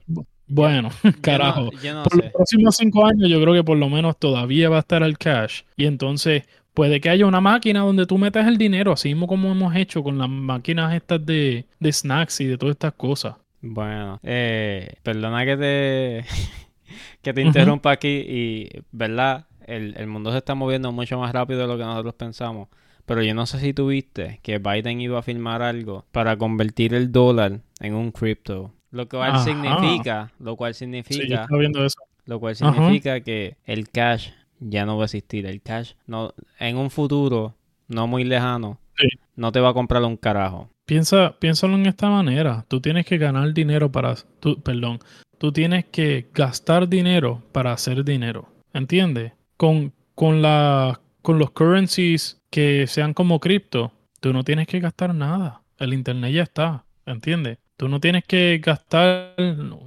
[0.49, 1.71] bueno, yo carajo.
[1.81, 2.23] Yo no, por sé.
[2.25, 5.17] los próximos cinco años yo creo que por lo menos todavía va a estar el
[5.19, 5.63] cash.
[5.77, 6.43] Y entonces
[6.75, 10.03] puede que haya una máquina donde tú metas el dinero, así mismo como hemos hecho
[10.03, 13.37] con las máquinas estas de, de snacks y de todas estas cosas.
[13.61, 16.25] Bueno, eh, perdona que te
[17.23, 19.47] que te interrumpa aquí y, ¿verdad?
[19.67, 22.69] El, el mundo se está moviendo mucho más rápido de lo que nosotros pensamos.
[23.09, 27.11] Pero yo no sé si tuviste que Biden iba a firmar algo para convertir el
[27.11, 28.73] dólar en un cripto.
[28.91, 29.45] Lo cual Ajá.
[29.45, 31.99] significa, lo cual significa, viendo eso.
[32.27, 32.73] lo cual Ajá.
[32.73, 34.29] significa que el cash
[34.61, 35.47] ya no va a existir.
[35.47, 37.55] El cash no, en un futuro
[37.89, 39.09] no muy lejano, Sí.
[39.37, 40.69] no te va a comprar un carajo.
[40.85, 42.65] Piensa, piénsalo en esta manera.
[42.69, 44.15] Tú tienes que ganar dinero para...
[44.41, 44.99] tú- perdón.
[45.39, 48.49] Tú tienes que gastar dinero para hacer dinero.
[48.73, 49.33] ¿Entiendes?
[49.57, 55.15] Con, con, la, con los currencies que sean como cripto, tú no tienes que gastar
[55.15, 55.61] nada.
[55.79, 56.87] El internet ya está.
[57.05, 57.59] ¿Entiendes?
[57.77, 59.35] Tú no tienes que gastar...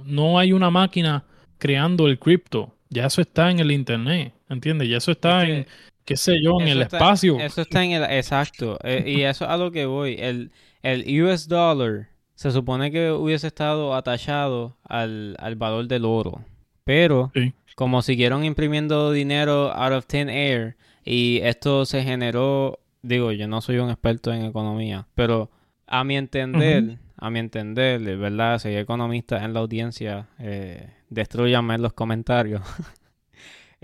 [0.06, 1.24] No, hay una máquina
[1.58, 2.76] creando el cripto.
[2.90, 4.32] Ya eso está en el internet.
[4.48, 4.88] ¿Entiendes?
[4.88, 5.66] Ya eso está en,
[6.04, 7.40] qué sé yo, en Eso el está- espacio.
[7.40, 8.04] Eso está en el...
[8.04, 8.78] Exacto.
[8.84, 10.14] eh, y eso es a lo que voy.
[10.20, 10.52] El,
[10.84, 16.44] el US dollar se supone que hubiese estado atachado al, al valor del oro.
[16.84, 17.52] Pero Sí.
[17.74, 22.78] como siguieron imprimiendo dinero out of thin air y esto se generó...
[23.02, 25.50] Digo, yo no soy un experto en economía, pero
[25.86, 30.88] a mi entender, a mi entender, de verdad, si hay economistas en la audiencia, eh,
[31.10, 32.62] destruyanme en los comentarios.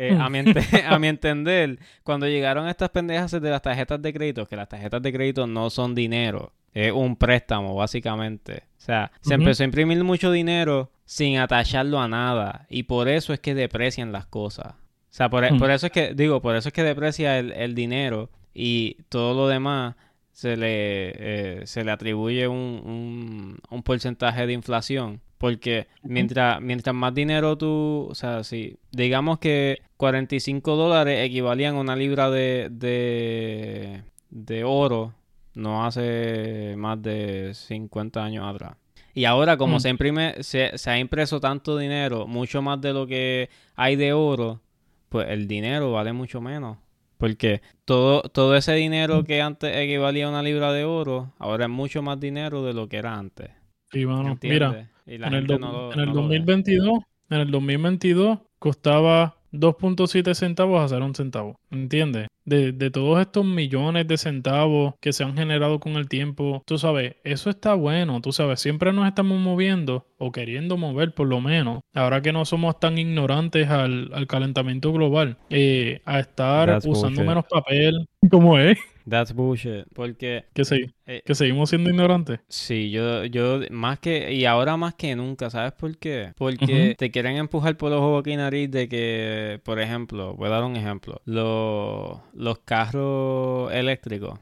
[0.01, 4.13] Eh, a, mi ente- a mi entender, cuando llegaron estas pendejas de las tarjetas de
[4.13, 8.63] crédito, que las tarjetas de crédito no son dinero, es un préstamo, básicamente.
[8.79, 12.67] O sea, se empezó a imprimir mucho dinero sin atacharlo a nada.
[12.71, 14.75] Y por eso es que deprecian las cosas.
[15.19, 15.59] O sea, por, e- Mm.
[15.59, 19.35] por eso es que, digo, por eso es que deprecia el, el dinero y todo
[19.35, 19.97] lo demás
[20.31, 25.21] se le, eh, se le atribuye un, un, un porcentaje de inflación.
[25.39, 31.81] Porque mientras, mientras más dinero tú, o sea, si digamos que 45 dólares equivalían a
[31.81, 35.15] una libra de, de, de oro,
[35.55, 38.77] no hace más de 50 años atrás.
[39.15, 39.81] Y ahora como Mm.
[39.81, 44.13] se imprime, se, se ha impreso tanto dinero, mucho más de lo que hay de
[44.13, 44.61] oro,
[45.09, 46.79] pues el dinero vale mucho menos.
[47.17, 51.71] Porque todo, todo ese dinero que antes equivalía a una libra de oro, ahora es
[51.71, 53.51] mucho más dinero de lo que era antes.
[53.91, 54.39] Sí, mano.
[54.43, 56.39] Mira, en el, do- no lo- en el no lo ve.
[56.39, 57.01] 2022,
[57.31, 61.57] en el 2022 costaba 2.7 centavos a 0 un centavo.
[61.71, 62.29] ¿Entiendes?
[62.45, 66.79] De, de todos estos millones de centavos que se han generado con el tiempo, tú
[66.79, 71.41] sabes, eso está bueno, tú sabes, siempre nos estamos moviendo o queriendo mover por lo
[71.43, 76.87] menos, ahora que no somos tan ignorantes al, al calentamiento global, eh, a estar That's
[76.87, 77.29] usando bullshit.
[77.29, 78.79] menos papel, como es,
[79.09, 79.87] That's bullshit.
[79.95, 82.41] Porque que, se- eh, que seguimos siendo ignorantes.
[82.49, 86.33] Sí, yo, yo más que, y ahora más que nunca, ¿sabes por qué?
[86.37, 86.97] Porque Ujú.
[86.97, 90.65] te quieren empujar por los ojos aquí nariz de que, por ejemplo, voy a dar
[90.65, 94.39] un ejemplo, los, los carros eléctricos.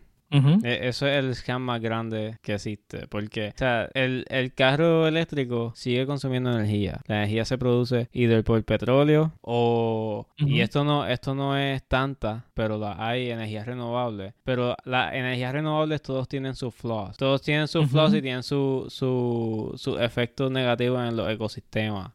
[0.65, 3.07] E- Eso es el scam más grande que existe.
[3.09, 7.01] Porque, o sea, el, el carro eléctrico sigue consumiendo energía.
[7.07, 10.27] La energía se produce either por petróleo o...
[10.39, 14.35] Y esto no, esto no es tanta, pero la, hay energías renovables.
[14.45, 17.17] Pero las energías renovables todos tienen sus flaws.
[17.17, 22.13] Todos tienen sus flaws y tienen su, su, su efectos negativos en los ecosistemas.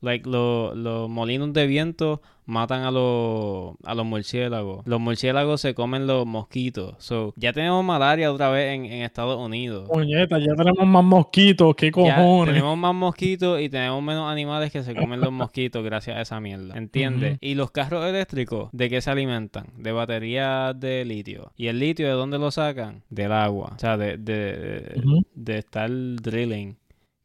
[0.00, 4.86] Like, lo- los molinos de viento matan a los, a los murciélagos.
[4.86, 6.94] Los murciélagos se comen los mosquitos.
[6.98, 9.88] So, ya tenemos malaria otra vez en, en Estados Unidos.
[9.88, 12.54] Puñeta, ya tenemos más mosquitos, qué Ya cojones.
[12.54, 16.40] tenemos más mosquitos y tenemos menos animales que se comen los mosquitos gracias a esa
[16.40, 16.76] mierda.
[16.76, 17.38] ¿Entiendes?
[17.40, 19.66] Y los carros eléctricos, ¿de qué se alimentan?
[19.76, 21.52] De baterías de litio.
[21.56, 23.02] ¿Y el litio de dónde lo sacan?
[23.10, 23.72] Del agua.
[23.74, 25.22] O sea, de, de, Ujú.
[25.34, 26.76] de estar drilling.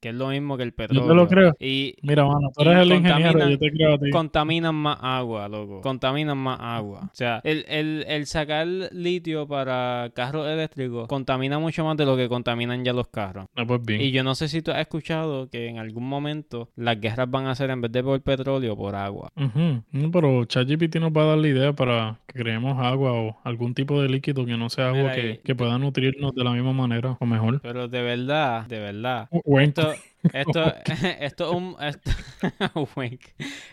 [0.02, 1.08] Que es lo mismo que el Yo petróleo.
[1.08, 1.54] te lo creo.
[1.60, 4.10] Y, Mira, mano, tú eres el ingeniero, yo te creo a ti.
[4.10, 5.80] contaminan más agua, loco.
[5.82, 7.02] Contaminan más agua.
[7.06, 12.18] O sea, el, el, el sacar litio para carros eléctricos contamina mucho más de lo
[12.18, 13.46] que contaminan ya los carros.
[13.56, 14.02] No, pues bien.
[14.02, 17.46] Y yo no sé si tú has escuchado que en algún momento las guerras van
[17.46, 19.32] a ser en vez de por petróleo, por agua.
[19.36, 19.84] Ujú.
[19.92, 23.76] No, pero ChatGPT nos va a dar la idea para que creemos agua o algún
[23.76, 26.74] tipo de líquido que no sea agua Mira, que, que pueda nutrirnos de la misma
[26.74, 27.62] manera o mejor.
[27.62, 29.30] Pero de verdad, de verdad.
[29.46, 29.78] Wink.
[29.78, 29.91] Esto,
[30.34, 30.74] esto,
[31.20, 32.12] esto es un esto,
[32.96, 33.22] wink.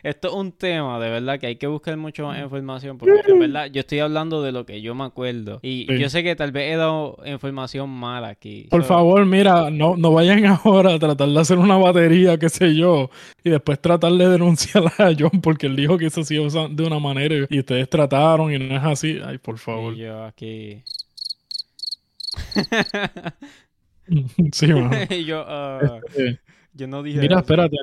[0.02, 3.38] Esto es un tema de verdad que hay que buscar mucho más información porque en
[3.38, 5.98] verdad yo estoy hablando de lo que yo me acuerdo y Sí.
[5.98, 8.66] yo sé que tal vez he dado información mala aquí.
[8.70, 12.48] Por So, favor, mira, no, no vayan ahora a tratar de hacer una batería, qué
[12.48, 13.10] sé yo,
[13.44, 16.98] y después tratar de denunciar a John porque él dijo que eso usa de una
[16.98, 19.18] manera y- y ustedes trataron y no es así.
[19.24, 19.94] Ay, por favor.
[19.94, 20.82] Y yo aquí.
[24.52, 24.66] sí,
[25.10, 26.40] y yo, ah, Este,
[26.72, 27.40] yo no dije Mira, eso.
[27.40, 27.76] espérate.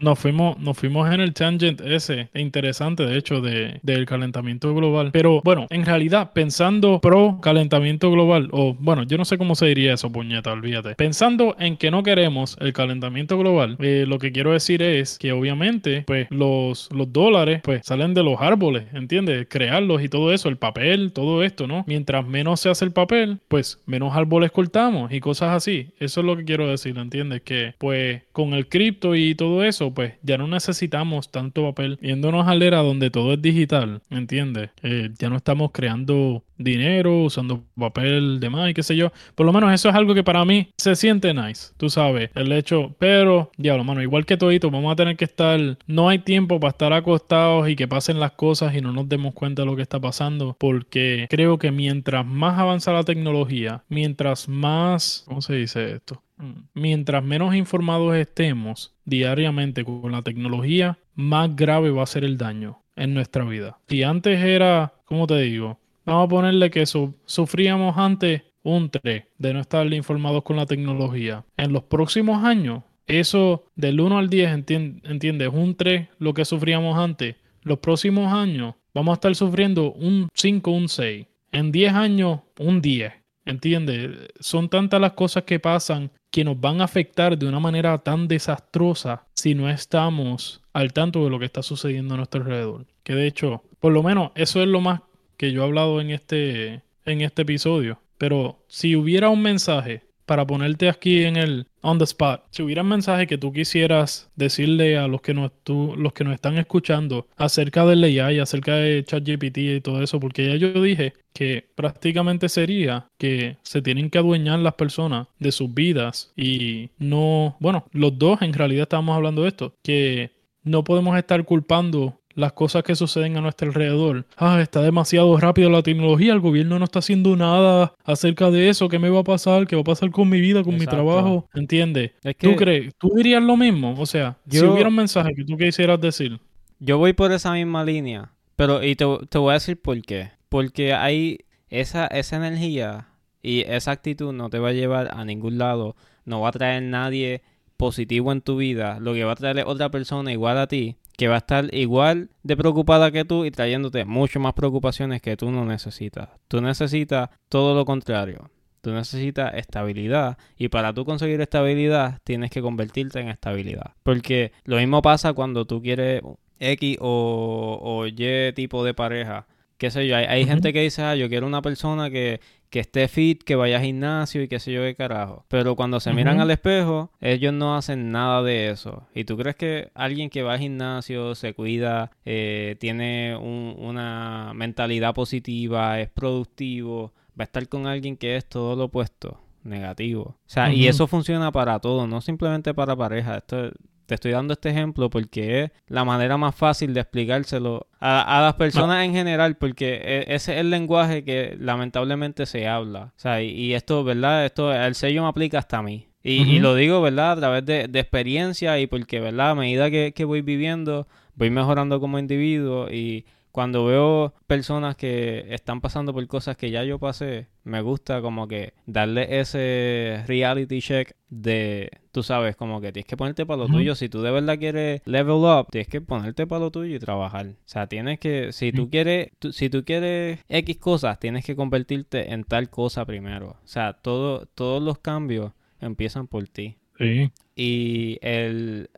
[0.00, 5.10] Nos fuimos, nos fuimos en el tangent ese, interesante de hecho, de, del calentamiento global.
[5.12, 9.66] Pero bueno, en realidad, pensando pro calentamiento global, o bueno, yo no sé cómo se
[9.66, 10.94] diría eso, puñeta, olvídate.
[10.94, 15.32] Pensando en que no queremos el calentamiento global, eh, lo que quiero decir es que
[15.32, 19.46] obviamente, pues los, los dólares, pues salen de los árboles, ¿entiendes?
[19.48, 21.84] Crearlos y todo eso, el papel, todo esto, ¿no?
[21.86, 25.88] Mientras menos se hace el papel, pues menos árboles cortamos y cosas así.
[25.98, 27.42] Eso es lo que quiero decir, ¿entiendes?
[27.42, 31.98] Que pues con el cripto y todo eso, pues ya no necesitamos tanto papel.
[32.00, 34.70] Yéndonos a la era donde todo es digital, ¿entiendes?
[34.82, 39.12] Eh, ya no estamos creando dinero, usando papel de más y qué sé yo.
[39.34, 42.52] Por lo menos eso es algo que para mí se siente nice, tú sabes, el
[42.52, 46.60] hecho, pero, diablo, mano, igual que todito, vamos a tener que estar, no hay tiempo
[46.60, 49.76] para estar acostados y que pasen las cosas y no nos demos cuenta de lo
[49.76, 55.54] que está pasando, porque creo que mientras más avanza la tecnología, mientras más, ¿cómo se
[55.54, 56.22] dice esto?
[56.36, 62.38] Mm, Mientras menos informados estemos diariamente con la tecnología, más grave va a ser el
[62.38, 63.78] daño en nuestra vida.
[63.88, 65.78] Si antes era, ¿cómo te digo?
[66.06, 70.66] Vamos a ponerle que su- sufríamos antes un 3 de no estar informados con la
[70.66, 71.44] tecnología.
[71.56, 75.50] En los próximos años, eso del 1 al 10, entien- ¿entiendes?
[75.52, 77.36] Un 3 lo que sufríamos antes.
[77.62, 81.26] Los próximos años vamos a estar sufriendo un 5, un 6.
[81.52, 83.12] En 10 años, un 10.
[83.46, 84.10] ¿Entiendes?
[84.38, 88.28] Son tantas las cosas que pasan que nos van a afectar de una manera tan
[88.28, 92.86] desastrosa si no estamos al tanto de lo que está sucediendo a nuestro alrededor.
[93.02, 95.00] Que de hecho, por lo menos eso es lo más
[95.36, 98.00] que yo he hablado en este, en este episodio.
[98.18, 102.82] Pero si hubiera un mensaje para ponerte aquí en el on the spot, si hubiera
[102.82, 106.56] un mensaje que tú quisieras decirle a los que nos, tú- los que nos están
[106.56, 111.64] escuchando acerca del AI, acerca de ChatGPT y todo eso, porque ya yo dije que
[111.74, 117.86] prácticamente sería que se tienen que adueñar las personas de sus vidas y no, bueno,
[117.92, 120.30] los dos en realidad estábamos hablando de esto, que
[120.62, 124.26] no podemos estar culpando las cosas que suceden a nuestro alrededor.
[124.36, 128.88] Ah, está demasiado rápido la tecnología, el gobierno no está haciendo nada acerca de eso,
[128.88, 129.66] ¿qué me va a pasar?
[129.66, 131.48] ¿Qué va a pasar con mi vida, con mi trabajo?
[131.54, 132.12] ¿Entiendes?
[132.24, 132.94] Es ¿Tú que crees?
[132.98, 133.94] ¿Tú dirías lo mismo?
[133.98, 136.40] O sea, si Yo- hubiera un mensaje que tú quisieras decir.
[136.78, 140.30] yo voy por esa misma línea, pero y te, te voy a decir por qué.
[140.48, 141.38] Porque hay
[141.68, 143.06] esa, esa energía
[143.42, 146.82] y esa actitud no te va a llevar a ningún lado, no va a traer
[146.82, 147.42] nadie
[147.76, 151.28] positivo en tu vida, lo que va a traer otra persona igual a ti, que
[151.28, 155.50] va a estar igual de preocupada que tú y trayéndote mucho más preocupaciones que tú
[155.50, 156.30] no necesitas.
[156.48, 158.50] Tú necesitas todo lo contrario.
[158.80, 163.92] Tú necesitas estabilidad y para tú conseguir estabilidad tienes que convertirte en estabilidad.
[164.02, 166.22] Porque lo mismo pasa cuando tú quieres
[166.58, 169.46] X o, o Y tipo de pareja.
[169.76, 172.40] Qué sé yo, hay, gente que dice, ah, yo quiero una persona que,
[172.70, 175.44] que esté fit, que vaya al gimnasio y qué sé yo qué carajo.
[175.48, 179.06] Pero cuando se miran al espejo, ellos no hacen nada de eso.
[179.14, 184.52] ¿Y tú crees que alguien que va al gimnasio, se cuida, eh, tiene un- una
[184.54, 190.22] mentalidad positiva, es productivo, va a estar con alguien que es todo lo opuesto, negativo?
[190.22, 193.38] O sea, y eso funciona para todo, no simplemente para pareja.
[193.38, 193.72] Esto
[194.10, 198.42] te estoy dando este ejemplo porque es la manera más fácil de explicárselo a, a
[198.42, 203.12] las personas en general, porque e- ese es el lenguaje que lamentablemente se habla.
[203.16, 204.44] O sea, y, y esto, ¿verdad?
[204.44, 206.08] Esto, el sello me aplica hasta a mí.
[206.24, 207.32] Y, y lo digo, ¿verdad?
[207.32, 209.50] A través de, de experiencia y porque, ¿verdad?
[209.50, 211.06] A medida que, que voy viviendo,
[211.36, 216.84] voy mejorando como individuo y cuando veo personas que están pasando por cosas que ya
[216.84, 222.92] yo pasé, me gusta como que darle ese reality check de, tú sabes, como que
[222.92, 223.94] tienes que ponerte para lo tuyo.
[223.94, 227.46] Si tú de verdad quieres level up, tienes que ponerte para lo tuyo y trabajar.
[227.46, 228.88] O sea, tienes que, si tú Mm.
[228.90, 233.56] quieres, tú- si tú quieres X cosas, tienes que convertirte en tal cosa primero.
[233.64, 236.76] O sea, todo, todos los cambios empiezan por ti.
[236.98, 237.30] Sí.
[237.56, 238.90] Y el,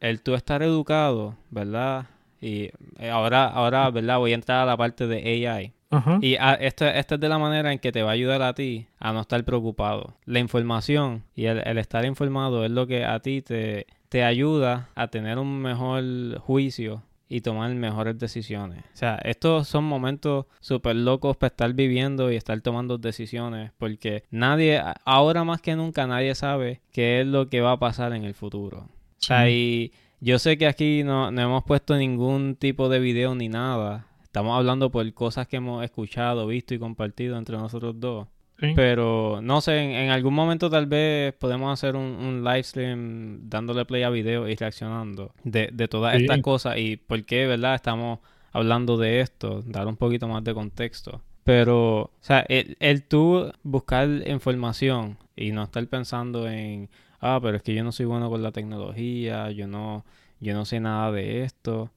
[0.00, 2.06] el tú estar educado, ¿verdad?
[2.40, 4.18] Y eh, ahora, ahora, ¿verdad?
[4.18, 5.72] Voy a entrar a la parte de AI.
[5.90, 6.18] Ajá.
[6.20, 8.54] Y ah, esto, esta es de la manera en que te va a ayudar a
[8.54, 10.14] ti a no estar preocupado.
[10.26, 14.90] La información y el, el estar informado es lo que a ti te, te ayuda
[14.94, 18.80] a tener un mejor juicio y tomar mejores decisiones.
[18.94, 24.24] O sea, estos son momentos súper locos para estar viviendo y estar tomando decisiones porque
[24.30, 28.12] nadie, a- ahora más que nunca, nadie sabe qué es lo que va a pasar
[28.12, 28.78] en el futuro.
[28.80, 28.88] O
[29.20, 33.48] sea, y yo sé que aquí no, no hemos puesto ningún tipo de video ni
[33.48, 34.06] nada.
[34.22, 38.26] Estamos hablando por cosas que hemos escuchado, visto y compartido entre nosotros dos.
[38.60, 38.72] Sí.
[38.74, 43.48] Pero no sé, en, en algún momento tal vez podemos hacer un, un live stream
[43.48, 46.22] dándole play a video y reaccionando de, de todas Sí.
[46.22, 47.76] estas cosas y por qué, ¿verdad?
[47.76, 48.18] Estamos
[48.52, 51.22] hablando de esto, dar un poquito más de contexto.
[51.44, 56.90] Pero, o sea, el, el tú buscar información y no estar pensando en,
[57.20, 60.04] ah, pero es que yo no soy bueno con la tecnología, yo no,
[60.40, 61.90] yo no sé nada de esto.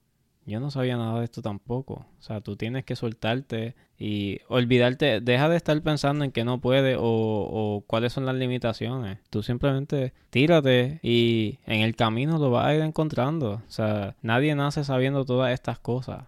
[0.46, 2.06] Yo no sabía nada de esto tampoco.
[2.20, 6.60] O sea, tú tienes que soltarte y olvidarte, deja de estar pensando en que no
[6.60, 9.20] puede o, o, cuáles son las limitaciones.
[9.30, 13.62] Tú simplemente tírate y en el camino lo vas a ir encontrando.
[13.68, 16.24] O sea, nadie nace sabiendo todas estas cosas.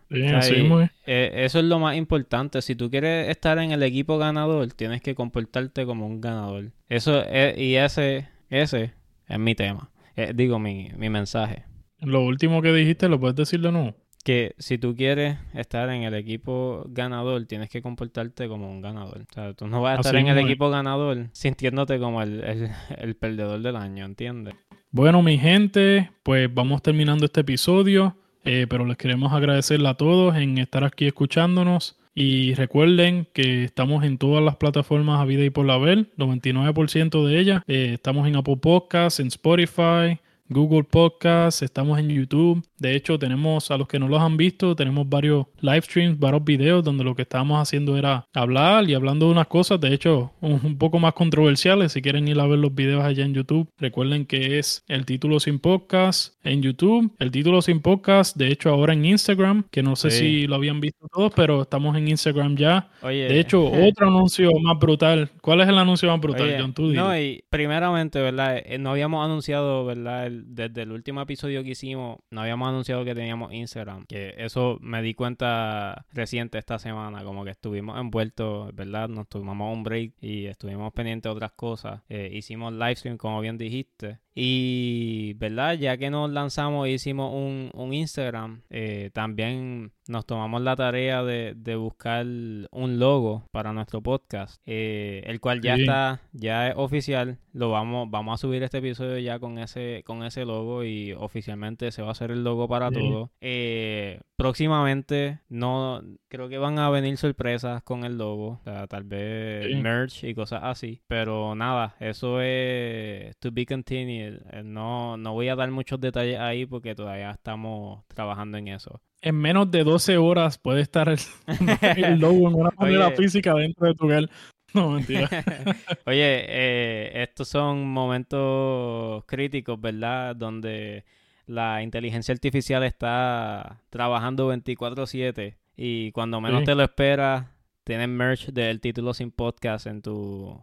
[1.08, 2.62] Eh, eso es lo más importante.
[2.62, 6.72] Si tú quieres estar en el equipo ganador, tienes que comportarte como un ganador.
[6.88, 8.28] Eso es, y ese,
[8.62, 8.94] ese
[9.28, 9.90] es mi tema.
[10.16, 11.66] Eh, digo, mi, mi mensaje.
[12.00, 13.96] Lo último que dijiste, ¿lo puedes decir de nuevo?
[14.24, 19.26] que si tú quieres estar en el equipo ganador, tienes que comportarte como un ganador.
[19.30, 23.16] O sea, tú no vas a estar en el equipo ganador sintiéndote como el, el,
[23.16, 24.56] perdedor del año, ¿entiendes?
[24.92, 30.36] Bueno, mi gente, pues vamos terminando este episodio, eh, pero les queremos agradecerle a todos
[30.38, 32.00] en estar aquí escuchándonos.
[32.16, 37.26] Y recuerden que estamos en todas las plataformas a vida y por la ver, 99%
[37.26, 37.64] de ellas.
[37.68, 42.64] Eh, estamos en Apple Podcasts, en Spotify, Google Podcast, estamos en YouTube.
[42.84, 46.44] De hecho, tenemos, a los que no los han visto, tenemos varios live streams, varios
[46.44, 50.34] videos donde lo que estábamos haciendo era hablar y hablando de unas cosas, de hecho,
[50.42, 51.94] un, poco más controversiales.
[51.94, 55.40] Si quieren ir a ver los videos allá en YouTube, recuerden que es el título
[55.40, 59.96] sin podcast en YouTube, el título sin podcast, de hecho, ahora en Instagram, que no
[59.96, 62.90] sé si lo habían visto todos, pero estamos en Instagram ya.
[63.02, 65.32] de hecho, otro anuncio más brutal.
[65.42, 66.74] ¿Cuál es el anuncio más brutal, John?
[66.74, 68.58] Tú no, y primeramente, ¿verdad?
[68.58, 70.30] Eh, no habíamos anunciado, ¿verdad?
[70.30, 74.06] desde el último episodio que hicimos, no habíamos anunciado que teníamos Instagram.
[74.06, 79.10] Que eso me di cuenta reciente esta semana, como que estuvimos envueltos, ¿verdad?
[79.10, 82.02] Nos tomamos un break y estuvimos pendientes de otras cosas.
[82.10, 84.20] Eh, hicimos live stream, como bien dijiste.
[84.36, 85.76] Y, ¿verdad?
[85.76, 91.24] Ya que nos lanzamos e hicimos un, un Instagram, eh, también nos tomamos la tarea
[91.24, 96.74] de, de, buscar un logo para nuestro podcast, eh, el cual ya está, ya es
[96.76, 97.38] oficial.
[97.54, 101.92] Lo vamos, vamos a subir este episodio ya con ese, con ese logo y oficialmente
[101.92, 103.32] se va a hacer el logo para todo.
[103.40, 109.04] Eh, próximamente, no, creo que van a venir sorpresas con el logo, o sea, tal
[109.04, 111.02] vez merch y cosas así.
[111.08, 114.23] Pero nada, eso es to be continued
[114.64, 119.02] no, no voy a dar muchos detalles ahí porque todavía estamos trabajando en eso.
[119.22, 121.20] En menos de 12 horas puede estar el,
[122.20, 124.30] logo en una manera física dentro de tu hogar.
[124.74, 125.30] No, mentira.
[126.06, 130.36] Oye, eh, estos son momentos críticos, ¿verdad?
[130.36, 131.06] Donde
[131.46, 137.48] la inteligencia artificial está trabajando 24/7 y cuando menos te lo esperas,
[137.84, 140.60] tienes merch del título sin podcast en tu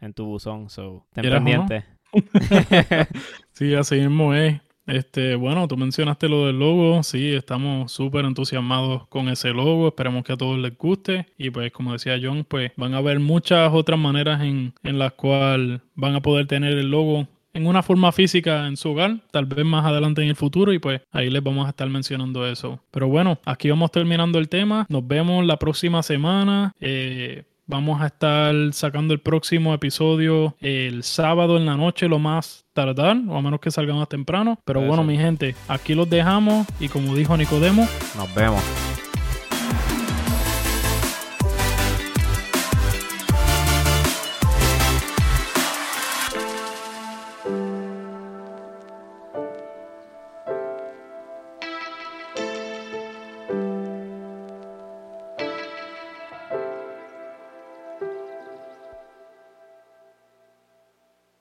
[0.00, 1.84] en tu buzón, so ten pendiente.
[3.52, 4.60] sí, así mismo es.
[4.86, 10.24] Este, bueno, tú mencionaste lo del logo, sí, estamos súper entusiasmados con ese logo, esperemos
[10.24, 13.70] que a todos les guste y pues como decía John, pues van a haber muchas
[13.72, 18.12] otras maneras en, en las cuales van a poder tener el logo en una forma
[18.12, 21.42] física en su hogar, tal vez más adelante en el futuro y pues ahí les
[21.42, 22.82] vamos a estar mencionando eso.
[22.90, 26.72] Pero bueno, aquí vamos terminando el tema, nos vemos la próxima semana.
[26.80, 32.66] Eh, Vamos a estar sacando el próximo episodio el sábado en la noche, lo más
[32.72, 34.58] tardar, o a menos que salga más temprano.
[34.64, 38.89] Pero bueno, mi gente, aquí los dejamos y como dijo Nicodemo, nos vemos.